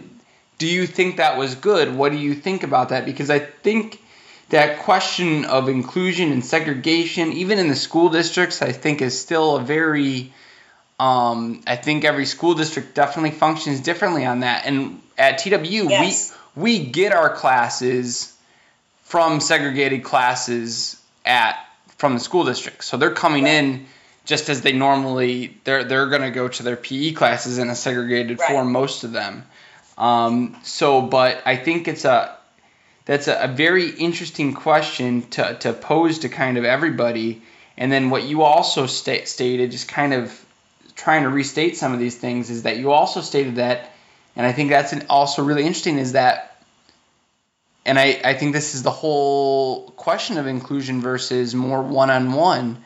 do 0.58 0.66
you 0.66 0.86
think 0.86 1.16
that 1.18 1.36
was 1.38 1.54
good? 1.54 1.94
What 1.94 2.12
do 2.12 2.18
you 2.18 2.34
think 2.34 2.62
about 2.62 2.88
that? 2.90 3.04
Because 3.04 3.30
I 3.30 3.38
think 3.38 4.00
that 4.48 4.78
question 4.80 5.44
of 5.44 5.68
inclusion 5.68 6.32
and 6.32 6.44
segregation, 6.44 7.32
even 7.32 7.58
in 7.58 7.68
the 7.68 7.76
school 7.76 8.08
districts, 8.08 8.62
I 8.62 8.72
think 8.72 9.02
is 9.02 9.18
still 9.18 9.56
a 9.56 9.60
very 9.60 10.32
um, 10.98 11.62
I 11.66 11.76
think 11.76 12.04
every 12.04 12.24
school 12.24 12.54
district 12.54 12.94
definitely 12.94 13.32
functions 13.32 13.80
differently 13.80 14.24
on 14.24 14.40
that. 14.40 14.64
And 14.66 15.02
at 15.18 15.40
TWU, 15.40 15.90
Yes. 15.90 16.32
we 16.56 16.78
we 16.78 16.86
get 16.86 17.12
our 17.12 17.28
classes 17.34 18.34
from 19.04 19.40
segregated 19.40 20.04
classes 20.04 21.00
at 21.26 21.56
from 21.98 22.14
the 22.14 22.20
school 22.20 22.44
district. 22.44 22.82
So 22.84 22.96
they're 22.96 23.10
coming 23.10 23.46
in 23.46 23.86
just 24.24 24.48
as 24.48 24.62
they 24.62 24.72
normally 24.72 25.56
they're 25.64 25.84
they're 25.84 26.06
going 26.06 26.22
to 26.22 26.30
go 26.30 26.48
to 26.48 26.62
their 26.62 26.76
PE 26.76 27.12
classes 27.12 27.58
in 27.58 27.68
a 27.68 27.74
segregated 27.74 28.38
Right. 28.40 28.48
form 28.50 28.72
most 28.72 29.04
of 29.04 29.12
them. 29.12 29.44
Um, 29.98 30.56
so 30.62 31.00
but 31.02 31.42
I 31.46 31.56
think 31.56 31.88
it's 31.88 32.04
a 32.04 32.36
that's 33.06 33.28
a, 33.28 33.44
a 33.44 33.48
very 33.48 33.88
interesting 33.88 34.52
question 34.52 35.22
to, 35.30 35.54
to 35.60 35.72
pose 35.72 36.20
to 36.20 36.28
kind 36.28 36.58
of 36.58 36.64
everybody. 36.64 37.40
And 37.78 37.90
then 37.90 38.10
what 38.10 38.24
you 38.24 38.42
also 38.42 38.86
sta- 38.86 39.24
stated, 39.24 39.70
just 39.70 39.88
kind 39.88 40.12
of 40.12 40.44
trying 40.96 41.22
to 41.22 41.30
restate 41.30 41.76
some 41.76 41.92
of 41.92 41.98
these 41.98 42.16
things, 42.16 42.50
is 42.50 42.64
that 42.64 42.78
you 42.78 42.90
also 42.90 43.20
stated 43.20 43.56
that, 43.56 43.92
and 44.34 44.44
I 44.44 44.52
think 44.52 44.70
that's 44.70 44.92
an, 44.92 45.06
also 45.08 45.44
really 45.44 45.62
interesting, 45.62 45.98
is 45.98 46.12
that, 46.12 46.60
and 47.84 47.98
I, 47.98 48.20
I 48.24 48.34
think 48.34 48.52
this 48.52 48.74
is 48.74 48.82
the 48.82 48.90
whole 48.90 49.90
question 49.90 50.36
of 50.38 50.46
inclusion 50.46 51.00
versus 51.00 51.54
more 51.54 51.82
one 51.82 52.10
on 52.10 52.32
one, 52.32 52.78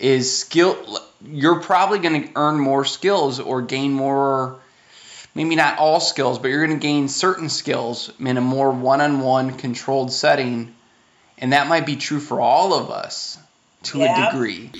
is 0.00 0.38
skill. 0.38 0.76
You're 1.22 1.60
probably 1.60 1.98
going 1.98 2.22
to 2.22 2.30
earn 2.34 2.58
more 2.58 2.84
skills 2.84 3.40
or 3.40 3.62
gain 3.62 3.92
more 3.92 4.60
maybe 5.36 5.54
not 5.54 5.78
all 5.78 6.00
skills, 6.00 6.38
but 6.38 6.48
you're 6.48 6.66
going 6.66 6.78
to 6.78 6.82
gain 6.82 7.08
certain 7.08 7.50
skills 7.50 8.10
in 8.18 8.38
a 8.38 8.40
more 8.40 8.70
one-on-one 8.70 9.58
controlled 9.58 10.10
setting, 10.10 10.74
and 11.36 11.52
that 11.52 11.68
might 11.68 11.84
be 11.84 11.94
true 11.94 12.20
for 12.20 12.40
all 12.40 12.72
of 12.72 12.90
us 12.90 13.38
to 13.82 13.98
Yeah. 13.98 14.28
a 14.28 14.32
degree. 14.32 14.72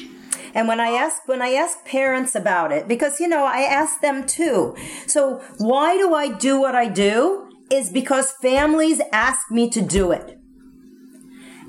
And 0.55 0.67
when 0.67 0.81
I 0.81 0.93
ask 0.93 1.17
when 1.27 1.43
I 1.43 1.53
ask 1.53 1.85
parents 1.85 2.35
about 2.35 2.73
it, 2.73 2.89
because 2.89 3.21
you 3.21 3.29
know 3.29 3.45
I 3.45 3.61
ask 3.61 4.01
them 4.01 4.27
too. 4.27 4.75
So 5.07 5.43
why 5.59 5.99
do 5.99 6.15
I 6.15 6.29
do 6.29 6.59
what 6.59 6.75
I 6.75 6.89
do? 6.89 7.51
Is 7.71 7.91
because 7.91 8.33
families 8.41 9.03
ask 9.13 9.51
me 9.51 9.69
to 9.71 9.83
do 9.83 10.13
it. 10.13 10.39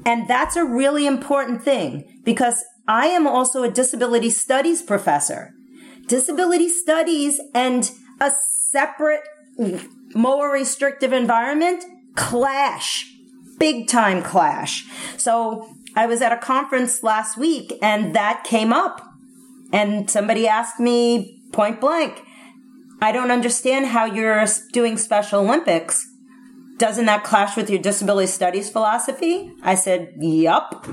And 0.05 0.29
that's 0.29 0.55
a 0.55 0.63
really 0.63 1.05
important 1.05 1.61
thing 1.61 2.21
because 2.23 2.63
I 2.87 3.07
am 3.07 3.27
also 3.27 3.63
a 3.63 3.69
disability 3.69 4.29
studies 4.29 4.81
professor. 4.81 5.56
Disability 6.07 6.69
studies 6.69 7.39
and 7.53 7.91
a 8.19 8.31
separate, 8.69 9.21
more 10.15 10.51
restrictive 10.51 11.13
environment 11.13 11.83
clash, 12.15 13.13
big 13.59 13.87
time 13.87 14.23
clash. 14.23 14.85
So 15.17 15.69
I 15.95 16.05
was 16.05 16.21
at 16.21 16.31
a 16.31 16.37
conference 16.37 17.03
last 17.03 17.37
week 17.37 17.73
and 17.81 18.15
that 18.15 18.43
came 18.43 18.73
up. 18.73 19.03
And 19.71 20.09
somebody 20.09 20.47
asked 20.47 20.79
me 20.79 21.41
point 21.51 21.81
blank, 21.81 22.23
I 23.01 23.11
don't 23.11 23.31
understand 23.31 23.87
how 23.87 24.05
you're 24.05 24.45
doing 24.71 24.97
Special 24.97 25.41
Olympics. 25.41 26.07
Doesn't 26.77 27.05
that 27.05 27.23
clash 27.23 27.57
with 27.57 27.69
your 27.69 27.79
disability 27.79 28.27
studies 28.27 28.69
philosophy? 28.69 29.51
I 29.61 29.75
said, 29.75 30.13
Yup. 30.19 30.87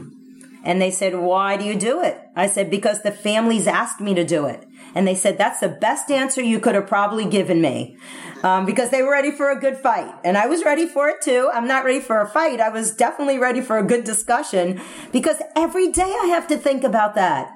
And 0.64 0.81
they 0.81 0.90
said, 0.90 1.16
Why 1.16 1.57
do 1.57 1.64
you 1.64 1.74
do 1.74 2.03
it? 2.03 2.18
I 2.35 2.46
said, 2.46 2.70
Because 2.70 3.03
the 3.03 3.12
families 3.12 3.66
asked 3.66 4.00
me 4.00 4.14
to 4.14 4.24
do 4.24 4.46
it. 4.46 4.66
And 4.94 5.07
they 5.07 5.14
said, 5.14 5.38
That's 5.38 5.61
the 5.61 5.68
best 5.68 6.11
answer 6.11 6.42
you 6.42 6.61
could 6.61 6.74
have 6.74 6.87
probably 6.87 7.24
given 7.24 7.61
me. 7.61 7.96
Um, 8.42 8.66
because 8.66 8.90
they 8.90 9.02
were 9.02 9.11
ready 9.11 9.30
for 9.30 9.50
a 9.50 9.59
good 9.59 9.78
fight. 9.78 10.14
And 10.22 10.37
I 10.37 10.46
was 10.46 10.64
ready 10.64 10.87
for 10.87 11.09
it 11.09 11.22
too. 11.22 11.50
I'm 11.52 11.66
not 11.66 11.85
ready 11.85 12.00
for 12.00 12.20
a 12.20 12.28
fight. 12.28 12.61
I 12.61 12.68
was 12.68 12.94
definitely 12.94 13.38
ready 13.38 13.62
for 13.62 13.78
a 13.78 13.83
good 13.83 14.04
discussion 14.04 14.80
because 15.12 15.40
every 15.57 15.90
day 15.90 16.14
I 16.22 16.26
have 16.26 16.46
to 16.48 16.59
think 16.59 16.85
about 16.85 17.14
that. 17.14 17.50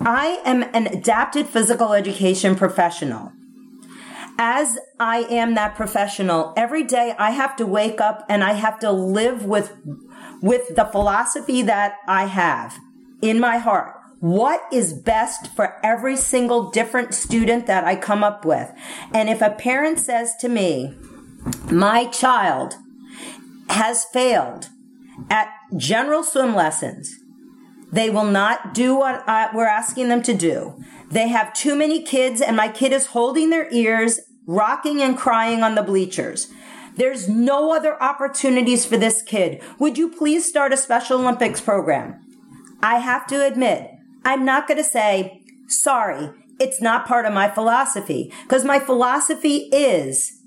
I 0.00 0.42
am 0.44 0.62
an 0.74 0.88
adapted 0.88 1.46
physical 1.46 1.94
education 1.94 2.54
professional 2.54 3.32
as 4.38 4.78
I 5.00 5.18
am 5.30 5.54
that 5.54 5.74
professional, 5.74 6.52
every 6.56 6.84
day 6.84 7.14
I 7.18 7.30
have 7.30 7.56
to 7.56 7.66
wake 7.66 8.00
up 8.00 8.24
and 8.28 8.44
I 8.44 8.52
have 8.52 8.78
to 8.80 8.92
live 8.92 9.44
with, 9.44 9.72
with 10.42 10.74
the 10.74 10.84
philosophy 10.84 11.62
that 11.62 11.96
I 12.06 12.26
have 12.26 12.78
in 13.22 13.40
my 13.40 13.58
heart. 13.58 13.94
What 14.20 14.62
is 14.72 14.92
best 14.92 15.54
for 15.54 15.78
every 15.84 16.16
single 16.16 16.70
different 16.70 17.14
student 17.14 17.66
that 17.66 17.84
I 17.84 17.96
come 17.96 18.24
up 18.24 18.44
with. 18.44 18.72
And 19.12 19.28
if 19.28 19.42
a 19.42 19.50
parent 19.50 19.98
says 19.98 20.34
to 20.40 20.48
me, 20.48 20.94
my 21.70 22.06
child 22.06 22.74
has 23.68 24.04
failed 24.04 24.68
at 25.30 25.48
general 25.76 26.22
swim 26.22 26.54
lessons, 26.54 27.14
they 27.92 28.10
will 28.10 28.24
not 28.24 28.74
do 28.74 28.96
what 28.96 29.22
I, 29.28 29.48
we're 29.54 29.66
asking 29.66 30.08
them 30.08 30.22
to 30.24 30.34
do. 30.34 30.82
They 31.10 31.28
have 31.28 31.54
too 31.54 31.76
many 31.76 32.02
kids 32.02 32.40
and 32.40 32.56
my 32.56 32.68
kid 32.68 32.92
is 32.92 33.06
holding 33.06 33.50
their 33.50 33.72
ears, 33.72 34.20
rocking 34.46 35.00
and 35.00 35.16
crying 35.16 35.62
on 35.62 35.74
the 35.74 35.82
bleachers. 35.82 36.50
There's 36.96 37.28
no 37.28 37.74
other 37.74 38.02
opportunities 38.02 38.86
for 38.86 38.96
this 38.96 39.22
kid. 39.22 39.62
Would 39.78 39.98
you 39.98 40.08
please 40.08 40.46
start 40.46 40.72
a 40.72 40.76
Special 40.76 41.20
Olympics 41.20 41.60
program? 41.60 42.20
I 42.82 42.98
have 42.98 43.26
to 43.28 43.44
admit, 43.46 43.90
I'm 44.26 44.44
not 44.44 44.66
going 44.66 44.78
to 44.78 44.84
say, 44.84 45.40
sorry, 45.68 46.30
it's 46.58 46.82
not 46.82 47.06
part 47.06 47.26
of 47.26 47.32
my 47.32 47.48
philosophy 47.48 48.32
because 48.42 48.64
my 48.64 48.80
philosophy 48.80 49.68
is 49.72 50.42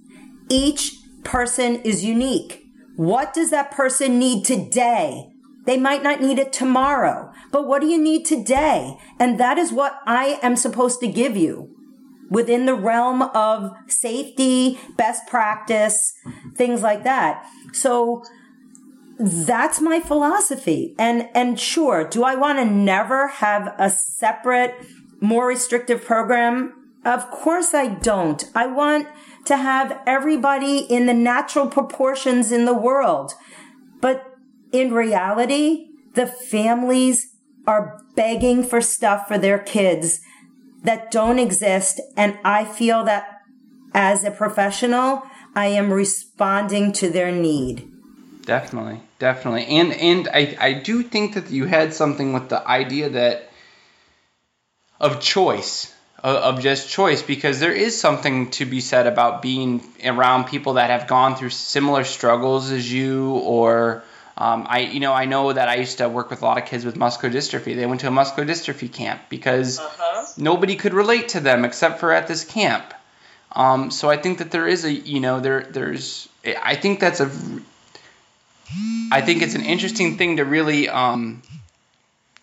each 0.50 0.98
person 1.24 1.78
is 1.84 2.04
unique. 2.04 2.62
What 2.98 3.34
does 3.34 3.52
that 3.52 3.72
person 3.72 4.20
need 4.20 4.44
today? 4.44 5.30
They 5.66 5.78
might 5.78 6.04
not 6.04 6.20
need 6.20 6.40
it 6.40 6.52
tomorrow, 6.52 7.32
but 7.52 7.68
what 7.68 7.80
do 7.80 7.88
you 7.88 7.98
need 7.98 8.26
today? 8.26 8.98
And 9.18 9.40
that 9.40 9.58
is 9.58 9.72
what 9.72 10.00
I 10.06 10.40
am 10.42 10.58
supposed 10.58 11.00
to 11.00 11.08
give 11.08 11.38
you 11.38 11.70
within 12.30 12.66
the 12.66 12.76
realm 12.76 13.22
of 13.22 13.72
safety, 13.88 14.78
best 14.98 15.26
practice, 15.28 16.14
things 16.56 16.82
like 16.82 17.04
that. 17.04 17.46
So 17.72 18.24
that's 19.20 19.82
my 19.82 20.00
philosophy. 20.00 20.96
And, 20.98 21.30
and 21.36 21.60
sure, 21.60 22.08
do 22.08 22.24
I 22.24 22.36
want 22.36 22.60
to 22.60 22.66
never 22.66 23.28
have 23.28 23.76
a 23.78 23.90
separate, 23.90 24.76
more 25.20 25.48
restrictive 25.48 26.04
program? 26.06 26.74
Of 27.06 27.30
course 27.30 27.74
I 27.74 27.88
don't. 27.88 28.44
I 28.56 28.68
want 28.68 29.08
to 29.46 29.58
have 29.58 30.00
everybody 30.06 30.80
in 30.80 31.06
the 31.06 31.14
natural 31.14 31.68
proportions 31.68 32.52
in 32.52 32.66
the 32.66 32.74
world. 32.74 33.34
But 34.02 34.26
in 34.72 34.94
reality, 34.94 35.88
the 36.14 36.28
families 36.28 37.36
are 37.68 38.02
begging 38.16 38.64
for 38.64 38.82
stuff 38.82 39.28
for 39.28 39.38
their 39.38 39.60
kids 39.60 40.22
that 40.84 41.12
don't 41.12 41.40
exist. 41.40 42.02
And 42.16 42.38
I 42.44 42.66
feel 42.66 43.04
that 43.04 43.42
as 43.94 44.24
a 44.24 44.32
professional, 44.32 45.24
I 45.56 45.68
am 45.68 45.92
responding 45.92 46.94
to 46.94 47.10
their 47.10 47.32
need. 47.32 47.92
Definitely, 48.44 49.02
definitely, 49.20 49.66
and 49.66 49.94
and 49.94 50.28
I 50.34 50.58
I 50.60 50.74
do 50.74 51.04
think 51.04 51.36
that 51.36 51.52
you 51.52 51.66
had 51.66 51.94
something 51.94 52.34
with 52.34 52.50
the 52.50 52.66
idea 52.68 53.10
that 53.10 53.50
of 55.00 55.22
choice 55.22 55.94
of 56.24 56.62
just 56.62 56.90
choice 56.90 57.22
because 57.22 57.60
there 57.60 57.72
is 57.72 58.00
something 58.00 58.52
to 58.52 58.66
be 58.66 58.82
said 58.82 59.08
about 59.08 59.42
being 59.42 59.82
around 60.04 60.46
people 60.46 60.74
that 60.74 60.90
have 60.90 61.08
gone 61.08 61.36
through 61.36 61.50
similar 61.50 62.04
struggles 62.04 62.72
as 62.72 62.92
you 62.92 63.36
or 63.36 64.04
um, 64.38 64.66
I 64.70 64.80
you 64.80 65.00
know 65.00 65.14
I 65.14 65.26
know 65.26 65.54
that 65.54 65.70
I 65.70 65.76
used 65.76 66.00
to 66.00 66.10
work 66.10 66.30
with 66.30 66.42
a 66.42 66.46
lot 66.46 66.58
of 66.58 66.66
kids 66.66 66.86
with 66.86 66.96
muscular 66.96 67.34
dystrophy. 67.34 67.76
They 67.76 67.86
went 67.86 68.02
to 68.02 68.08
a 68.08 68.12
muscular 68.12 68.48
dystrophy 68.48 68.92
camp 68.92 69.22
because 69.30 69.80
uh-huh. 69.80 70.26
nobody 70.38 70.76
could 70.76 70.94
relate 70.94 71.30
to 71.30 71.40
them 71.40 71.66
except 71.66 72.00
for 72.00 72.12
at 72.12 72.28
this 72.28 72.44
camp. 72.44 72.94
Um, 73.52 73.92
so 73.92 74.10
I 74.10 74.18
think 74.18 74.38
that 74.38 74.52
there 74.52 74.68
is 74.68 74.86
a 74.86 74.92
you 74.92 75.20
know 75.20 75.40
there 75.40 75.62
there's 75.62 76.30
I 76.46 76.76
think 76.76 77.00
that's 77.00 77.20
a 77.20 77.32
I 79.12 79.22
think 79.22 79.42
it's 79.42 79.56
an 79.56 79.66
interesting 79.66 80.18
thing 80.18 80.38
to 80.38 80.46
really 80.46 80.90
um, 80.90 81.42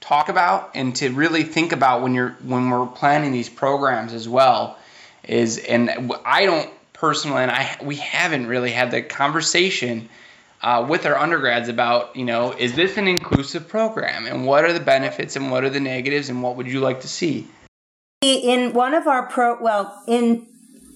talk 0.01 0.29
about 0.29 0.73
and 0.75 0.95
to 0.97 1.11
really 1.11 1.45
think 1.45 1.73
about 1.73 2.03
when 2.03 2.15
you're 2.15 2.37
when 2.43 2.71
we're 2.71 2.87
planning 2.87 3.33
these 3.33 3.49
programs 3.49 4.12
as 4.12 4.29
well. 4.29 4.79
Is 5.25 5.59
and 5.59 6.12
I 6.25 6.47
don't 6.47 6.71
personally, 6.93 7.43
and 7.43 7.51
I 7.51 7.77
we 7.83 7.97
haven't 7.97 8.47
really 8.47 8.71
had 8.71 8.91
the 8.91 9.03
conversation. 9.03 10.09
Uh, 10.62 10.85
with 10.89 11.05
our 11.05 11.17
undergrads 11.17 11.69
about 11.69 12.17
you 12.17 12.25
know 12.25 12.51
is 12.51 12.75
this 12.75 12.97
an 12.97 13.07
inclusive 13.07 13.69
program 13.69 14.27
and 14.27 14.47
what 14.47 14.65
are 14.65 14.73
the 14.73 14.81
benefits 14.81 15.37
and 15.37 15.51
what 15.51 15.65
are 15.65 15.71
the 15.71 15.79
negatives 15.79 16.31
and 16.31 16.43
what 16.43 16.57
would 16.57 16.67
you 16.67 16.81
like 16.81 17.03
to 17.03 17.07
see 17.07 17.47
in 18.23 18.73
one 18.73 18.95
of 18.95 19.07
our 19.07 19.27
pro 19.27 19.62
well 19.62 20.03
in 20.09 20.47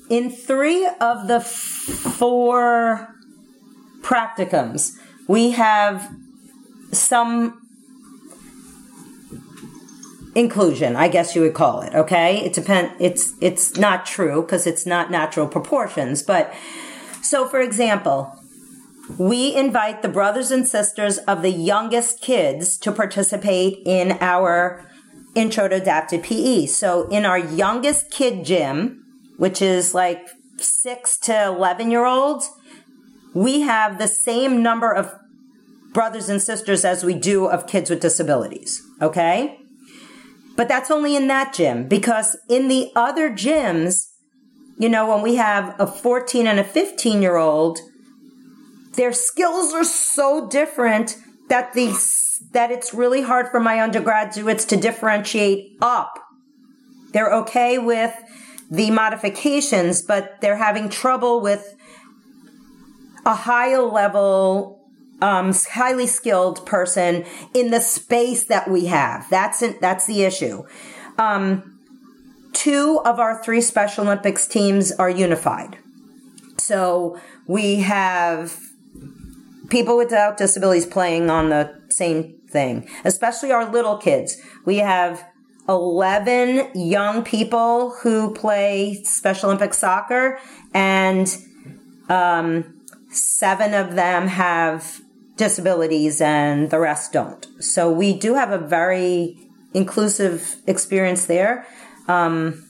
in 0.09 0.31
three 0.31 0.89
of 1.01 1.29
the 1.29 1.41
four 1.41 3.15
practicums 4.01 4.99
we 5.31 5.53
have 5.53 6.13
some 6.91 7.63
inclusion, 10.35 10.97
I 10.97 11.07
guess 11.07 11.37
you 11.37 11.43
would 11.43 11.55
call 11.55 11.83
it. 11.83 11.95
Okay, 11.95 12.45
it 12.45 12.53
depend. 12.53 12.91
It's 12.99 13.35
it's 13.41 13.77
not 13.77 14.05
true 14.05 14.43
because 14.43 14.67
it's 14.67 14.87
not 14.87 15.09
natural 15.09 15.47
proportions. 15.47 16.25
But 16.25 16.53
so, 17.23 17.47
for 17.47 17.61
example, 17.61 18.35
we 19.19 19.55
invite 19.55 20.03
the 20.03 20.09
brothers 20.09 20.51
and 20.51 20.67
sisters 20.67 21.19
of 21.19 21.43
the 21.43 21.53
youngest 21.53 22.21
kids 22.21 22.77
to 22.79 22.91
participate 22.91 23.83
in 23.87 24.19
our 24.21 24.85
intro 25.37 25.69
to 25.69 25.77
adapted 25.77 26.25
PE. 26.25 26.67
So, 26.67 27.07
in 27.09 27.25
our 27.25 27.39
youngest 27.39 28.11
kid 28.11 28.45
gym, 28.45 29.05
which 29.37 29.63
is 29.63 29.95
like 29.95 30.27
six 30.57 31.17
to 31.19 31.47
eleven 31.47 31.93
year 31.93 32.05
olds, 32.05 32.51
we 33.33 33.61
have 33.61 34.01
the 34.01 34.09
same 34.09 34.61
number 34.61 34.91
of 34.93 35.20
brothers 35.93 36.29
and 36.29 36.41
sisters 36.41 36.85
as 36.85 37.05
we 37.05 37.15
do 37.15 37.47
of 37.47 37.67
kids 37.67 37.91
with 37.91 38.01
disabilities. 38.01 38.83
Okay. 39.01 39.59
But 40.57 40.69
that's 40.69 40.91
only 40.91 41.17
in 41.17 41.29
that 41.29 41.55
gym 41.55 41.89
because 41.89 42.37
in 42.49 42.69
the 42.69 42.91
other 42.95 43.31
gyms, 43.31 44.09
you 44.79 44.89
know, 44.89 45.09
when 45.09 45.23
we 45.23 45.37
have 45.37 45.75
a 45.79 45.87
14 45.87 46.47
and 46.47 46.61
a 46.61 46.65
15 46.65 47.23
year 47.23 47.37
old, 47.37 47.79
their 48.93 49.13
skills 49.13 49.73
are 49.73 49.85
so 49.85 50.49
different 50.49 51.17
that 51.49 51.73
the 51.75 51.89
that 52.53 52.71
it's 52.71 52.95
really 52.95 53.23
hard 53.23 53.49
for 53.51 53.61
my 53.61 53.81
undergraduates 53.81 54.65
to 54.65 54.77
differentiate 54.77 55.77
up. 55.81 56.19
They're 57.13 57.33
okay 57.35 57.79
with 57.79 58.15
the 58.71 58.91
modifications, 58.91 60.03
but 60.03 60.41
they're 60.41 60.57
having 60.57 60.89
trouble 60.89 61.41
with 61.41 61.77
a 63.27 63.35
higher 63.35 63.83
level 63.83 64.80
um, 65.21 65.53
highly 65.73 66.07
skilled 66.07 66.65
person 66.67 67.25
in 67.55 67.71
the 67.71 67.81
space 67.81 68.45
that 68.45 68.71
we 68.71 68.87
have. 68.87 69.29
That's 69.31 69.63
it, 69.63 69.81
that's 69.81 70.07
the 70.07 70.23
issue. 70.23 70.65
Um, 71.19 71.79
two 72.53 73.01
of 73.05 73.19
our 73.19 73.43
three 73.43 73.61
Special 73.61 74.05
Olympics 74.05 74.47
teams 74.47 74.93
are 74.93 75.11
unified. 75.11 75.79
So 76.59 77.19
we 77.47 77.77
have 77.77 78.59
people 79.71 79.97
without 79.97 80.37
disabilities 80.37 80.87
playing 80.87 81.31
on 81.31 81.49
the 81.49 81.81
same 81.89 82.39
thing, 82.49 82.89
especially 83.05 83.53
our 83.53 83.71
little 83.71 83.97
kids. 83.97 84.37
We 84.65 84.79
have 84.79 85.25
11 85.69 86.73
young 86.75 87.23
people 87.23 87.91
who 88.03 88.35
play 88.35 89.03
Special 89.05 89.51
Olympic 89.51 89.73
soccer, 89.73 90.39
and 90.75 91.35
um, 92.09 92.81
seven 93.11 93.75
of 93.75 93.95
them 93.95 94.27
have 94.27 95.01
disabilities 95.41 96.21
and 96.21 96.69
the 96.69 96.79
rest 96.79 97.15
don't. 97.15 97.47
So 97.61 97.91
we 97.91 98.13
do 98.13 98.35
have 98.35 98.53
a 98.53 98.59
very 98.59 99.39
inclusive 99.73 100.57
experience 100.67 101.25
there. 101.25 101.67
Um, 102.09 102.67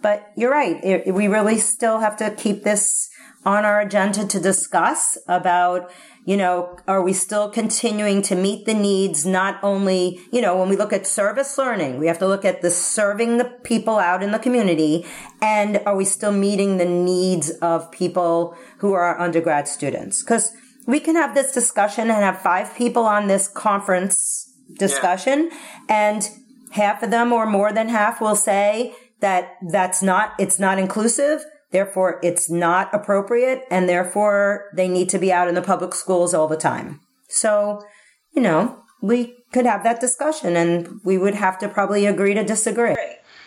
but 0.00 0.32
you're 0.34 0.50
right. 0.50 0.82
It, 0.82 1.12
we 1.14 1.28
really 1.28 1.58
still 1.58 2.00
have 2.00 2.16
to 2.16 2.30
keep 2.30 2.64
this 2.64 3.10
on 3.44 3.66
our 3.66 3.78
agenda 3.82 4.26
to 4.26 4.40
discuss 4.40 5.18
about, 5.28 5.92
you 6.24 6.36
know, 6.38 6.78
are 6.88 7.02
we 7.02 7.12
still 7.12 7.50
continuing 7.50 8.22
to 8.22 8.34
meet 8.34 8.64
the 8.64 8.72
needs? 8.72 9.26
Not 9.26 9.62
only, 9.62 10.18
you 10.32 10.40
know, 10.40 10.56
when 10.56 10.70
we 10.70 10.76
look 10.76 10.94
at 10.94 11.06
service 11.06 11.58
learning, 11.58 11.98
we 11.98 12.06
have 12.06 12.18
to 12.20 12.26
look 12.26 12.46
at 12.46 12.62
the 12.62 12.70
serving 12.70 13.36
the 13.36 13.50
people 13.64 13.98
out 13.98 14.22
in 14.22 14.32
the 14.32 14.38
community. 14.38 15.04
And 15.42 15.82
are 15.84 15.96
we 15.96 16.06
still 16.06 16.32
meeting 16.32 16.78
the 16.78 16.86
needs 16.86 17.50
of 17.60 17.92
people 17.92 18.56
who 18.78 18.94
are 18.94 19.20
undergrad 19.20 19.68
students? 19.68 20.22
Because 20.22 20.52
we 20.86 21.00
can 21.00 21.16
have 21.16 21.34
this 21.34 21.52
discussion 21.52 22.10
and 22.10 22.22
have 22.22 22.40
five 22.40 22.74
people 22.74 23.04
on 23.04 23.26
this 23.26 23.48
conference 23.48 24.52
discussion 24.78 25.50
yeah. 25.50 25.58
and 25.88 26.28
half 26.72 27.02
of 27.02 27.10
them 27.10 27.32
or 27.32 27.46
more 27.46 27.72
than 27.72 27.88
half 27.88 28.20
will 28.20 28.36
say 28.36 28.94
that 29.20 29.56
that's 29.70 30.02
not 30.02 30.32
it's 30.38 30.58
not 30.58 30.78
inclusive 30.78 31.44
therefore 31.70 32.18
it's 32.22 32.50
not 32.50 32.92
appropriate 32.92 33.64
and 33.70 33.88
therefore 33.88 34.70
they 34.74 34.88
need 34.88 35.08
to 35.08 35.18
be 35.18 35.32
out 35.32 35.48
in 35.48 35.54
the 35.54 35.62
public 35.62 35.94
schools 35.94 36.34
all 36.34 36.48
the 36.48 36.56
time. 36.56 37.00
So 37.28 37.84
you 38.32 38.42
know 38.42 38.82
we 39.00 39.36
could 39.52 39.66
have 39.66 39.84
that 39.84 40.00
discussion 40.00 40.56
and 40.56 41.00
we 41.04 41.18
would 41.18 41.34
have 41.34 41.58
to 41.58 41.68
probably 41.68 42.06
agree 42.06 42.34
to 42.34 42.44
disagree. 42.44 42.96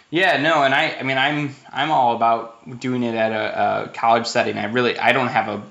Yeah 0.09 0.37
no 0.41 0.63
and 0.63 0.73
i 0.73 0.95
i 0.99 1.03
mean 1.03 1.17
i'm 1.17 1.55
i'm 1.71 1.91
all 1.91 2.15
about 2.15 2.79
doing 2.79 3.03
it 3.03 3.15
at 3.15 3.31
a, 3.31 3.85
a 3.85 3.89
college 3.89 4.27
setting. 4.27 4.57
I 4.57 4.65
really 4.65 4.97
i 4.97 5.11
don't 5.11 5.27
have 5.27 5.49
a 5.49 5.63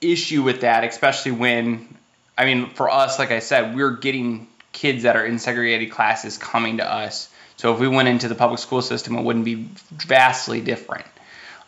issue 0.00 0.42
with 0.42 0.62
that, 0.62 0.84
especially 0.84 1.32
when, 1.32 1.96
I 2.36 2.44
mean, 2.44 2.70
for 2.70 2.90
us, 2.90 3.18
like 3.18 3.30
I 3.30 3.40
said, 3.40 3.74
we're 3.74 3.96
getting 3.96 4.48
kids 4.72 5.02
that 5.02 5.16
are 5.16 5.24
in 5.24 5.38
segregated 5.38 5.90
classes 5.90 6.38
coming 6.38 6.78
to 6.78 6.90
us. 6.90 7.28
So 7.56 7.74
if 7.74 7.80
we 7.80 7.88
went 7.88 8.08
into 8.08 8.28
the 8.28 8.34
public 8.34 8.60
school 8.60 8.82
system, 8.82 9.16
it 9.16 9.24
wouldn't 9.24 9.44
be 9.44 9.68
vastly 9.90 10.60
different. 10.60 11.06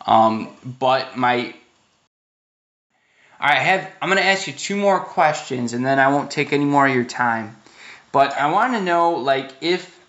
Um, 0.05 0.49
but 0.63 1.17
my 1.17 1.53
I 3.39 3.55
have 3.55 3.91
I'm 4.01 4.09
going 4.09 4.21
to 4.21 4.27
ask 4.27 4.47
you 4.47 4.53
two 4.53 4.75
more 4.75 4.99
questions 4.99 5.73
and 5.73 5.85
then 5.85 5.99
I 5.99 6.09
won't 6.09 6.29
take 6.29 6.53
any 6.53 6.65
more 6.65 6.87
of 6.87 6.93
your 6.93 7.03
time. 7.03 7.57
But 8.11 8.33
I 8.33 8.51
want 8.51 8.73
to 8.73 8.81
know 8.81 9.15
like 9.15 9.51
if 9.61 9.99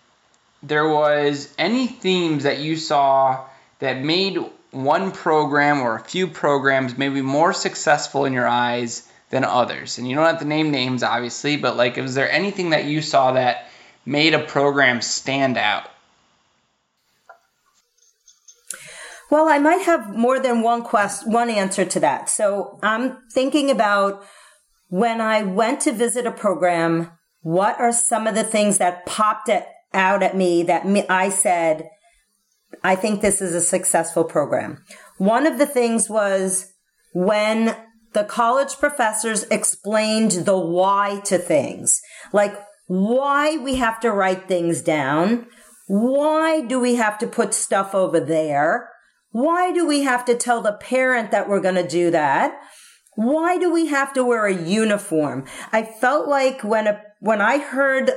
there 0.62 0.86
was 0.86 1.52
any 1.58 1.86
themes 1.86 2.44
that 2.44 2.58
you 2.58 2.76
saw 2.76 3.44
that 3.78 4.02
made 4.02 4.38
one 4.72 5.12
program 5.12 5.80
or 5.80 5.96
a 5.96 6.02
few 6.02 6.26
programs 6.26 6.98
maybe 6.98 7.22
more 7.22 7.52
successful 7.52 8.24
in 8.24 8.32
your 8.32 8.46
eyes 8.46 9.08
than 9.30 9.44
others. 9.44 9.98
And 9.98 10.08
you 10.08 10.16
don't 10.16 10.26
have 10.26 10.40
to 10.40 10.46
name 10.46 10.70
names 10.70 11.02
obviously, 11.02 11.56
but 11.56 11.76
like 11.76 11.96
was 11.96 12.14
there 12.14 12.30
anything 12.30 12.70
that 12.70 12.86
you 12.86 13.00
saw 13.00 13.32
that 13.32 13.68
made 14.04 14.34
a 14.34 14.40
program 14.40 15.00
stand 15.00 15.56
out? 15.56 15.88
Well, 19.30 19.48
I 19.48 19.58
might 19.58 19.82
have 19.82 20.14
more 20.14 20.38
than 20.38 20.62
one 20.62 20.82
quest, 20.82 21.26
one 21.26 21.48
answer 21.48 21.86
to 21.86 22.00
that. 22.00 22.28
So 22.28 22.78
I'm 22.82 23.16
thinking 23.32 23.70
about 23.70 24.26
when 24.88 25.22
I 25.22 25.42
went 25.42 25.80
to 25.82 25.92
visit 25.92 26.26
a 26.26 26.30
program, 26.30 27.12
what 27.40 27.80
are 27.80 27.92
some 27.92 28.26
of 28.26 28.34
the 28.34 28.44
things 28.44 28.76
that 28.76 29.06
popped 29.06 29.48
it 29.48 29.66
out 29.94 30.22
at 30.22 30.36
me 30.36 30.62
that 30.64 30.86
me, 30.86 31.06
I 31.08 31.30
said, 31.30 31.88
I 32.82 32.96
think 32.96 33.20
this 33.20 33.40
is 33.40 33.54
a 33.54 33.60
successful 33.60 34.24
program. 34.24 34.84
One 35.18 35.46
of 35.46 35.58
the 35.58 35.66
things 35.66 36.08
was 36.10 36.72
when 37.12 37.76
the 38.12 38.24
college 38.24 38.76
professors 38.78 39.44
explained 39.44 40.32
the 40.32 40.58
why 40.58 41.20
to 41.24 41.38
things, 41.38 42.00
like 42.32 42.54
why 42.86 43.56
we 43.56 43.76
have 43.76 44.00
to 44.00 44.10
write 44.10 44.48
things 44.48 44.82
down. 44.82 45.46
Why 45.86 46.60
do 46.60 46.78
we 46.78 46.96
have 46.96 47.18
to 47.18 47.26
put 47.26 47.54
stuff 47.54 47.94
over 47.94 48.20
there? 48.20 48.88
Why 49.30 49.72
do 49.72 49.86
we 49.86 50.02
have 50.02 50.24
to 50.26 50.36
tell 50.36 50.60
the 50.60 50.72
parent 50.72 51.30
that 51.30 51.48
we're 51.48 51.60
going 51.60 51.76
to 51.76 51.88
do 51.88 52.10
that? 52.10 52.58
Why 53.14 53.58
do 53.58 53.72
we 53.72 53.86
have 53.86 54.12
to 54.14 54.24
wear 54.24 54.46
a 54.46 54.54
uniform? 54.54 55.46
I 55.72 55.82
felt 55.82 56.28
like 56.28 56.62
when 56.62 56.86
a, 56.86 57.00
when 57.20 57.40
I 57.40 57.58
heard 57.58 58.10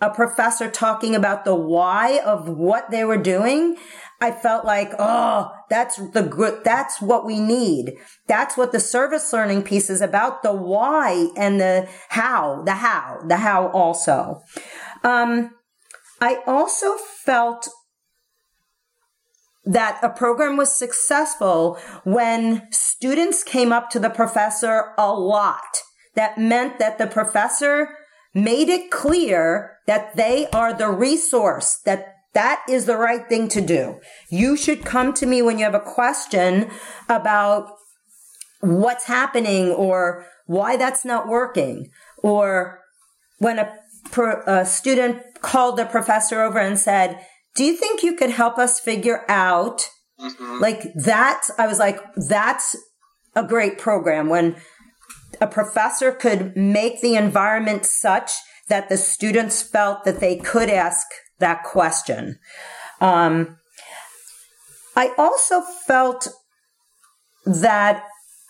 a 0.00 0.10
professor 0.10 0.70
talking 0.70 1.14
about 1.14 1.44
the 1.44 1.54
why 1.54 2.20
of 2.24 2.48
what 2.48 2.90
they 2.90 3.04
were 3.04 3.16
doing, 3.16 3.76
I 4.20 4.30
felt 4.30 4.64
like, 4.64 4.92
oh, 4.98 5.52
that's 5.70 5.96
the 6.12 6.22
good, 6.22 6.64
that's 6.64 7.00
what 7.00 7.24
we 7.24 7.40
need. 7.40 7.96
That's 8.26 8.56
what 8.56 8.72
the 8.72 8.80
service 8.80 9.32
learning 9.32 9.62
piece 9.62 9.90
is 9.90 10.00
about, 10.00 10.42
the 10.42 10.52
why 10.52 11.28
and 11.36 11.60
the 11.60 11.88
how, 12.08 12.62
the 12.64 12.74
how, 12.74 13.20
the 13.26 13.36
how 13.36 13.68
also. 13.68 14.42
Um, 15.02 15.50
I 16.20 16.42
also 16.46 16.96
felt 16.96 17.68
that 19.64 19.98
a 20.02 20.08
program 20.08 20.56
was 20.56 20.76
successful 20.76 21.78
when 22.04 22.66
students 22.70 23.44
came 23.44 23.72
up 23.72 23.90
to 23.90 23.98
the 23.98 24.10
professor 24.10 24.94
a 24.96 25.12
lot. 25.12 25.82
That 26.14 26.38
meant 26.38 26.78
that 26.78 26.98
the 26.98 27.06
professor 27.06 27.90
made 28.34 28.68
it 28.68 28.90
clear 28.90 29.77
that 29.88 30.14
they 30.16 30.46
are 30.50 30.72
the 30.72 30.90
resource, 30.90 31.80
that 31.86 32.14
that 32.34 32.62
is 32.68 32.84
the 32.84 32.98
right 32.98 33.26
thing 33.26 33.48
to 33.48 33.60
do. 33.62 33.98
You 34.30 34.54
should 34.54 34.84
come 34.84 35.14
to 35.14 35.26
me 35.26 35.40
when 35.40 35.58
you 35.58 35.64
have 35.64 35.74
a 35.74 35.80
question 35.80 36.70
about 37.08 37.72
what's 38.60 39.06
happening 39.06 39.70
or 39.70 40.26
why 40.46 40.76
that's 40.76 41.06
not 41.06 41.26
working 41.26 41.88
or 42.18 42.80
when 43.38 43.58
a, 43.58 43.72
a 44.46 44.66
student 44.66 45.22
called 45.40 45.78
the 45.78 45.86
professor 45.86 46.42
over 46.42 46.58
and 46.58 46.78
said, 46.78 47.18
do 47.56 47.64
you 47.64 47.74
think 47.74 48.02
you 48.02 48.14
could 48.14 48.30
help 48.30 48.58
us 48.58 48.78
figure 48.78 49.24
out 49.26 49.88
mm-hmm. 50.20 50.60
like 50.60 50.82
that? 50.96 51.44
I 51.56 51.66
was 51.66 51.78
like, 51.78 51.98
that's 52.28 52.76
a 53.34 53.42
great 53.42 53.78
program 53.78 54.28
when 54.28 54.56
a 55.40 55.46
professor 55.46 56.12
could 56.12 56.54
make 56.56 57.00
the 57.00 57.14
environment 57.14 57.86
such 57.86 58.32
that 58.68 58.88
the 58.88 58.96
students 58.96 59.62
felt 59.62 60.04
that 60.04 60.20
they 60.20 60.36
could 60.36 60.68
ask 60.68 61.06
that 61.38 61.64
question. 61.64 62.38
Um, 63.00 63.56
I 64.96 65.12
also 65.16 65.60
felt 65.86 66.28
that 67.46 68.04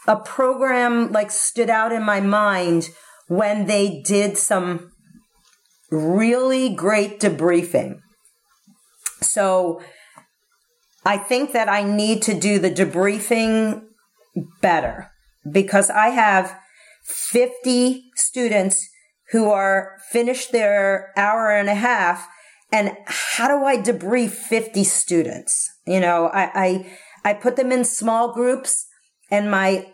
a 0.06 0.16
program 0.16 1.12
like 1.12 1.30
stood 1.30 1.70
out 1.70 1.92
in 1.92 2.02
my 2.02 2.20
mind 2.20 2.88
when 3.28 3.66
they 3.66 4.02
did 4.04 4.38
some 4.38 4.90
really 5.90 6.74
great 6.74 7.20
debriefing. 7.20 7.98
So 9.20 9.82
I 11.04 11.18
think 11.18 11.52
that 11.52 11.68
I 11.68 11.82
need 11.82 12.22
to 12.22 12.38
do 12.38 12.58
the 12.58 12.70
debriefing 12.70 13.82
better 14.60 15.10
because 15.50 15.90
I 15.90 16.08
have 16.08 16.58
50 17.04 18.10
students 18.14 18.88
who 19.30 19.50
are 19.50 19.98
finished 20.10 20.52
their 20.52 21.12
hour 21.16 21.50
and 21.50 21.68
a 21.68 21.74
half. 21.74 22.28
And 22.72 22.96
how 23.06 23.48
do 23.48 23.64
I 23.64 23.76
debrief 23.78 24.30
50 24.30 24.84
students? 24.84 25.70
You 25.86 26.00
know, 26.00 26.28
I, 26.28 26.50
I, 26.54 27.30
I 27.30 27.34
put 27.34 27.56
them 27.56 27.72
in 27.72 27.84
small 27.84 28.32
groups 28.32 28.86
and 29.30 29.50
my 29.50 29.92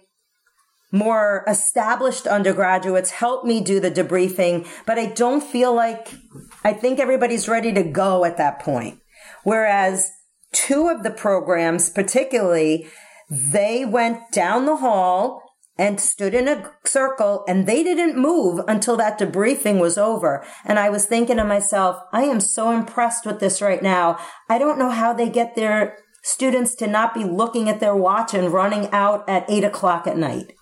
more 0.95 1.45
established 1.49 2.27
undergraduates 2.27 3.11
help 3.11 3.45
me 3.45 3.61
do 3.61 3.81
the 3.81 3.91
debriefing, 3.91 4.67
but 4.87 4.97
I 4.97 5.07
don't 5.07 5.43
feel 5.43 5.75
like 5.75 6.15
I 6.63 6.73
think 6.73 7.01
everybody's 7.01 7.49
ready 7.49 7.73
to 7.73 7.83
go 7.83 8.25
at 8.25 8.37
that 8.37 8.61
point. 8.61 9.01
Whereas 9.43 10.13
two 10.53 10.89
of 10.89 11.03
the 11.03 11.11
programs, 11.11 11.91
particularly, 11.91 12.87
they 13.29 13.85
went 13.85 14.31
down 14.31 14.67
the 14.67 14.77
hall 14.77 15.43
and 15.77 16.01
stood 16.01 16.35
in 16.35 16.47
a 16.47 16.73
circle 16.85 17.45
and 17.49 17.67
they 17.67 17.83
didn't 17.83 18.17
move 18.17 18.61
until 18.69 18.97
that 18.97 19.19
debriefing 19.19 19.81
was 19.81 19.99
over. 19.99 20.45
And 20.65 20.79
I 20.79 20.89
was 20.91 21.07
thinking 21.07 21.37
to 21.39 21.45
myself, 21.45 22.01
I 22.13 22.23
am 22.25 22.41
so 22.41 22.71
impressed 22.71 23.27
with 23.27 23.41
this 23.41 23.61
right 23.61 23.83
now. 23.83 24.19
I 24.49 24.59
don't 24.59 24.79
know 24.79 24.91
how 24.91 25.13
they 25.13 25.29
get 25.29 25.57
their 25.57 25.99
students 26.23 26.75
to 26.77 26.87
not 26.87 27.13
be 27.13 27.25
looking 27.25 27.69
at 27.69 27.81
their 27.81 27.97
watch 27.97 28.35
and 28.35 28.53
running 28.53 28.89
out 28.93 29.29
at 29.29 29.45
eight 29.49 29.65
o'clock 29.65 30.07
at 30.07 30.17
night. 30.17 30.53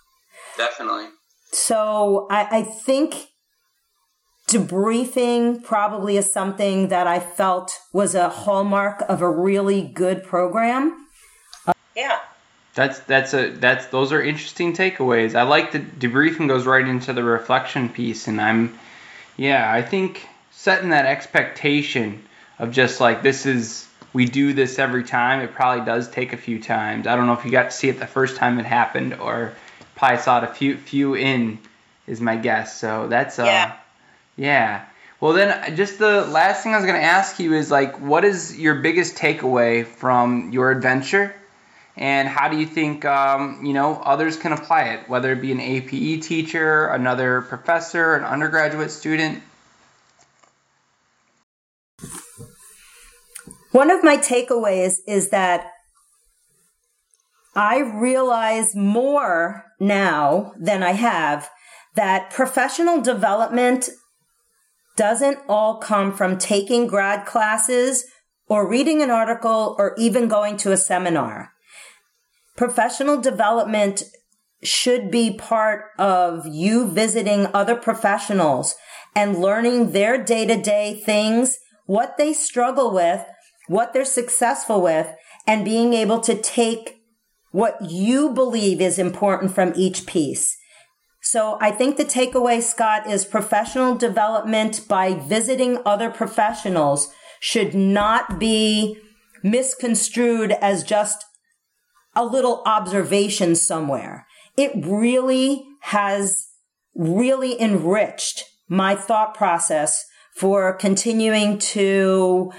Definitely. 0.57 1.07
So 1.53 2.27
I, 2.31 2.59
I 2.59 2.63
think 2.63 3.29
debriefing 4.49 5.63
probably 5.63 6.17
is 6.17 6.33
something 6.33 6.89
that 6.89 7.07
I 7.07 7.21
felt 7.21 7.79
was 7.93 8.15
a 8.15 8.29
hallmark 8.29 9.03
of 9.09 9.23
a 9.23 9.31
really 9.31 9.83
good 9.83 10.25
program. 10.25 11.07
Yeah. 11.95 12.19
That's 12.75 13.01
that's 13.01 13.35
a 13.35 13.51
that's 13.51 13.87
those 13.87 14.13
are 14.13 14.23
interesting 14.23 14.75
takeaways. 14.75 15.35
I 15.35 15.43
like 15.43 15.73
the 15.73 15.81
debriefing 15.81 16.49
goes 16.49 16.67
right 16.67 16.87
into 16.87 17.13
the 17.13 17.23
reflection 17.23 17.91
piece 17.91 18.29
and 18.29 18.41
I'm 18.41 18.79
yeah, 19.37 19.71
I 19.71 19.83
think 19.83 20.27
setting 20.51 20.91
that 20.91 21.05
expectation 21.05 22.25
of 22.59 22.73
just 22.73 23.01
like 23.01 23.23
this 23.23 23.45
is 23.47 23.87
we 24.15 24.25
do 24.25 24.53
this 24.53 24.79
every 24.79 25.05
time. 25.05 25.41
It 25.41 25.53
probably 25.53 25.85
does 25.85 26.09
take 26.09 26.33
a 26.33 26.37
few 26.37 26.63
times. 26.63 27.07
I 27.07 27.17
don't 27.17 27.27
know 27.27 27.35
if 27.35 27.45
you 27.45 27.51
got 27.51 27.65
to 27.65 27.71
see 27.71 27.89
it 27.89 27.99
the 27.99 28.07
first 28.07 28.37
time 28.37 28.59
it 28.59 28.67
happened 28.67 29.15
or 29.15 29.53
probably 29.95 30.19
saw 30.19 30.39
it 30.39 30.45
a 30.45 30.55
few 30.55 30.79
few 30.79 31.15
in 31.15 31.59
is 32.07 32.21
my 32.21 32.37
guess. 32.37 32.79
So 32.81 33.07
that's 33.09 33.39
uh 33.39 33.45
yeah. 33.45 33.77
Yeah. 34.37 34.85
Well, 35.21 35.35
then, 35.35 35.77
just 35.77 36.01
the 36.01 36.23
last 36.23 36.65
thing 36.65 36.73
I 36.75 36.77
was 36.79 36.85
going 36.85 37.01
to 37.01 37.07
ask 37.07 37.39
you 37.39 37.55
is 37.55 37.71
like, 37.71 38.01
what 38.01 38.25
is 38.25 38.59
your 38.59 38.77
biggest 38.77 39.15
takeaway 39.15 39.87
from 39.87 40.51
your 40.51 40.73
adventure, 40.73 41.33
and 41.97 42.29
how 42.29 42.49
do 42.49 42.59
you 42.59 42.67
think 42.67 43.05
um, 43.05 43.65
you 43.65 43.73
know 43.73 43.97
others 43.97 44.37
can 44.37 44.53
apply 44.53 44.85
it, 44.85 45.09
whether 45.09 45.33
it 45.33 45.41
be 45.41 45.53
an 45.53 45.61
APE 45.61 46.23
teacher, 46.23 46.87
another 46.87 47.43
professor, 47.43 48.15
an 48.15 48.25
undergraduate 48.25 48.91
student? 48.91 49.43
One 53.73 53.91
of 53.91 54.05
my 54.05 54.19
takeaways 54.19 54.97
is 55.07 55.31
that 55.31 55.67
I 57.55 57.81
realize 57.81 58.75
more 58.75 59.65
now 59.81 60.53
than 60.59 60.83
I 60.83 60.93
have 60.93 61.51
that 61.95 62.31
professional 62.31 63.01
development 63.01 63.91
doesn't 64.97 65.39
all 65.49 65.77
come 65.77 66.13
from 66.13 66.39
taking 66.39 66.87
grad 66.87 67.27
classes 67.27 68.05
or 68.47 68.69
reading 68.69 69.03
an 69.03 69.11
article 69.11 69.75
or 69.79 69.95
even 69.99 70.29
going 70.29 70.57
to 70.59 70.73
a 70.73 70.77
seminar. 70.77 71.53
Professional 72.63 73.21
development 73.21 74.05
should 74.63 75.11
be 75.11 75.37
part 75.37 75.87
of 75.99 76.47
you 76.47 76.89
visiting 76.89 77.49
other 77.53 77.75
professionals 77.75 78.77
and 79.17 79.41
learning 79.41 79.91
their 79.91 80.17
day 80.23 80.47
to 80.47 80.55
day 80.63 80.95
things, 81.05 81.59
what 81.87 82.17
they 82.19 82.33
struggle 82.33 82.95
with, 82.95 83.25
what 83.67 83.93
they're 83.93 84.05
successful 84.05 84.81
with, 84.81 85.13
and 85.45 85.65
being 85.65 85.93
able 85.93 86.21
to 86.21 86.41
take 86.41 87.01
what 87.51 87.91
you 87.91 88.31
believe 88.31 88.81
is 88.81 88.97
important 88.97 89.53
from 89.53 89.73
each 89.75 90.07
piece. 90.07 90.57
So 91.21 91.59
I 91.61 91.73
think 91.73 91.97
the 91.97 92.05
takeaway, 92.05 92.63
Scott, 92.63 93.11
is 93.11 93.25
professional 93.25 93.97
development 93.97 94.87
by 94.87 95.15
visiting 95.15 95.79
other 95.85 96.11
professionals 96.11 97.13
should 97.41 97.75
not 97.75 98.39
be 98.39 98.99
misconstrued 99.43 100.53
as 100.53 100.85
just 100.85 101.25
a 102.15 102.25
little 102.25 102.63
observation 102.67 103.55
somewhere. 103.55 104.27
It 104.57 104.73
really 104.77 105.65
has 105.81 106.49
really 106.95 107.61
enriched 107.61 108.45
my 108.69 108.95
thought 108.95 109.35
process 109.35 110.05
for 110.37 110.73
continuing 110.75 111.59
to 111.59 112.53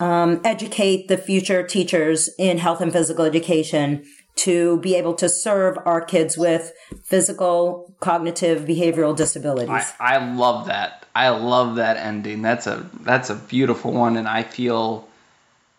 um, 0.00 0.40
educate 0.44 1.08
the 1.08 1.18
future 1.18 1.62
teachers 1.62 2.30
in 2.38 2.58
health 2.58 2.80
and 2.80 2.92
physical 2.92 3.24
education 3.24 4.04
to 4.36 4.78
be 4.80 4.94
able 4.94 5.14
to 5.14 5.28
serve 5.28 5.76
our 5.84 6.00
kids 6.00 6.38
with 6.38 6.72
physical, 7.04 7.92
cognitive, 7.98 8.62
behavioral 8.62 9.16
disabilities. 9.16 9.92
I, 9.98 10.16
I 10.16 10.34
love 10.34 10.66
that. 10.66 11.06
I 11.14 11.30
love 11.30 11.76
that 11.76 11.96
ending. 11.96 12.42
That's 12.42 12.68
a 12.68 12.88
that's 13.00 13.30
a 13.30 13.34
beautiful 13.34 13.92
one, 13.92 14.16
and 14.16 14.28
I 14.28 14.44
feel 14.44 15.08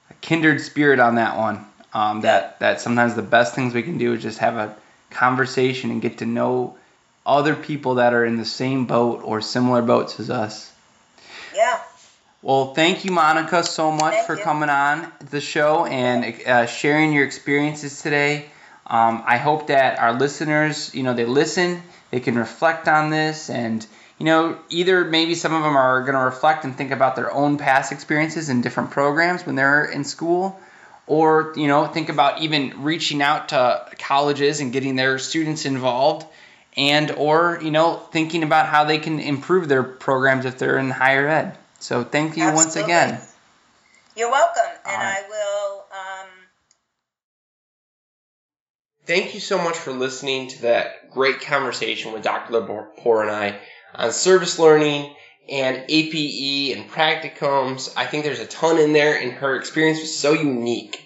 a 0.09 0.13
kindred 0.15 0.59
spirit 0.59 0.99
on 0.99 1.15
that 1.15 1.37
one. 1.37 1.65
Um, 1.93 2.21
that 2.21 2.59
that 2.59 2.81
sometimes 2.81 3.15
the 3.15 3.23
best 3.23 3.55
things 3.55 3.73
we 3.73 3.83
can 3.83 3.97
do 3.97 4.13
is 4.13 4.21
just 4.21 4.39
have 4.39 4.57
a 4.57 4.75
conversation 5.09 5.89
and 5.89 6.01
get 6.01 6.19
to 6.19 6.25
know 6.25 6.77
other 7.25 7.55
people 7.55 7.95
that 7.95 8.13
are 8.13 8.25
in 8.25 8.37
the 8.37 8.45
same 8.45 8.85
boat 8.85 9.21
or 9.23 9.41
similar 9.41 9.81
boats 9.81 10.19
as 10.19 10.29
us. 10.29 10.71
Yeah. 11.55 11.79
Well, 12.41 12.73
thank 12.73 13.03
you, 13.03 13.11
Monica, 13.11 13.63
so 13.63 13.91
much 13.91 14.13
Thank 14.13 14.27
for 14.27 14.37
you. 14.37 14.43
coming 14.43 14.69
on 14.69 15.11
the 15.29 15.41
show 15.41 15.85
and 15.85 16.41
uh, 16.47 16.65
sharing 16.67 17.11
your 17.11 17.25
experiences 17.25 18.01
today. 18.01 18.45
Um, 18.87 19.23
I 19.25 19.37
hope 19.37 19.67
that 19.67 19.99
our 19.99 20.13
listeners, 20.13 20.95
you 20.95 21.03
know, 21.03 21.13
they 21.13 21.25
listen, 21.25 21.83
they 22.11 22.21
can 22.21 22.35
reflect 22.35 22.87
on 22.87 23.09
this, 23.09 23.49
and 23.49 23.85
you 24.17 24.25
know, 24.25 24.57
either 24.69 25.05
maybe 25.05 25.35
some 25.35 25.53
of 25.53 25.63
them 25.63 25.75
are 25.75 26.01
going 26.01 26.13
to 26.13 26.21
reflect 26.21 26.63
and 26.63 26.75
think 26.75 26.91
about 26.91 27.15
their 27.15 27.31
own 27.31 27.57
past 27.57 27.91
experiences 27.91 28.49
in 28.49 28.61
different 28.61 28.91
programs 28.91 29.45
when 29.45 29.55
they're 29.55 29.85
in 29.85 30.03
school, 30.03 30.59
or 31.09 31.53
you 31.57 31.67
know, 31.67 31.87
think 31.87 32.07
about 32.07 32.41
even 32.41 32.83
reaching 32.83 33.21
out 33.21 33.49
to 33.49 33.85
colleges 33.97 34.61
and 34.61 34.71
getting 34.71 34.95
their 34.95 35.19
students 35.19 35.65
involved 35.65 36.25
and 36.77 37.11
or 37.11 37.59
you 37.61 37.71
know 37.71 37.95
thinking 37.95 38.43
about 38.43 38.67
how 38.67 38.85
they 38.85 38.99
can 38.99 39.19
improve 39.19 39.67
their 39.67 39.83
programs 39.83 40.45
if 40.45 40.57
they're 40.59 40.77
in 40.77 40.89
higher 40.89 41.27
ed 41.27 41.57
so 41.79 42.03
thank 42.03 42.37
you 42.37 42.43
once 42.53 42.75
again 42.75 43.19
You're 44.15 44.31
welcome, 44.31 44.63
and 44.85 44.95
All 44.95 44.97
right. 44.97 45.23
I 45.25 45.29
will. 45.29 45.83
Um, 45.91 46.27
Thank 49.05 49.33
you 49.33 49.39
so 49.39 49.57
much 49.57 49.75
for 49.75 49.91
listening 49.91 50.49
to 50.49 50.61
that 50.63 51.09
great 51.09 51.41
conversation 51.41 52.13
with 52.13 52.21
Dr. 52.21 52.53
Lepore 52.53 53.21
and 53.21 53.31
I 53.31 53.59
on 53.95 54.11
service 54.13 54.59
learning 54.59 55.15
and 55.49 55.85
APE 55.89 56.77
and 56.77 56.89
practicums. 56.89 57.91
I 57.95 58.05
think 58.05 58.23
there's 58.23 58.39
a 58.39 58.45
ton 58.45 58.79
in 58.79 58.93
there, 58.93 59.19
and 59.19 59.31
her 59.33 59.55
experience 59.55 59.99
was 59.99 60.15
so 60.15 60.33
unique. 60.33 61.03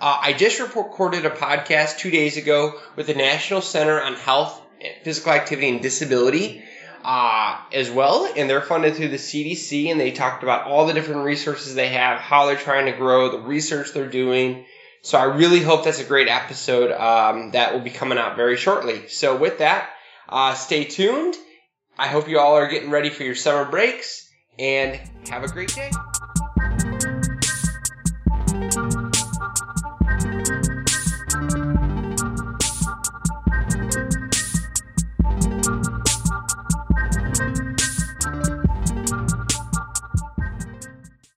Uh, 0.00 0.18
I 0.22 0.32
just 0.32 0.60
recorded 0.60 1.26
a 1.26 1.30
podcast 1.30 1.98
two 1.98 2.10
days 2.10 2.36
ago 2.36 2.78
with 2.96 3.06
the 3.06 3.14
National 3.14 3.60
Center 3.60 4.00
on 4.00 4.14
Health, 4.14 4.60
Physical 5.02 5.32
Activity, 5.32 5.68
and 5.68 5.82
Disability 5.82 6.64
uh, 7.04 7.58
as 7.72 7.90
well, 7.90 8.30
and 8.36 8.48
they're 8.48 8.60
funded 8.60 8.94
through 8.94 9.08
the 9.08 9.16
CDC, 9.16 9.90
and 9.90 10.00
they 10.00 10.10
talked 10.10 10.42
about 10.42 10.66
all 10.66 10.86
the 10.86 10.94
different 10.94 11.24
resources 11.24 11.74
they 11.74 11.88
have, 11.88 12.18
how 12.18 12.46
they're 12.46 12.56
trying 12.56 12.86
to 12.86 12.92
grow, 12.92 13.30
the 13.30 13.38
research 13.38 13.92
they're 13.92 14.08
doing. 14.08 14.64
So 15.02 15.18
I 15.18 15.24
really 15.24 15.60
hope 15.60 15.84
that's 15.84 16.00
a 16.00 16.04
great 16.04 16.28
episode 16.28 16.92
um, 16.92 17.52
that 17.52 17.72
will 17.72 17.80
be 17.80 17.90
coming 17.90 18.18
out 18.18 18.36
very 18.36 18.56
shortly. 18.56 19.08
So 19.08 19.36
with 19.36 19.58
that, 19.58 19.88
uh, 20.28 20.54
stay 20.54 20.84
tuned. 20.84 21.36
I 22.00 22.06
hope 22.06 22.30
you 22.30 22.38
all 22.38 22.56
are 22.56 22.66
getting 22.66 22.88
ready 22.88 23.10
for 23.10 23.24
your 23.24 23.34
summer 23.34 23.70
breaks, 23.70 24.26
and 24.58 24.98
have 25.28 25.44
a 25.44 25.48
great 25.48 25.68
day. 25.74 25.90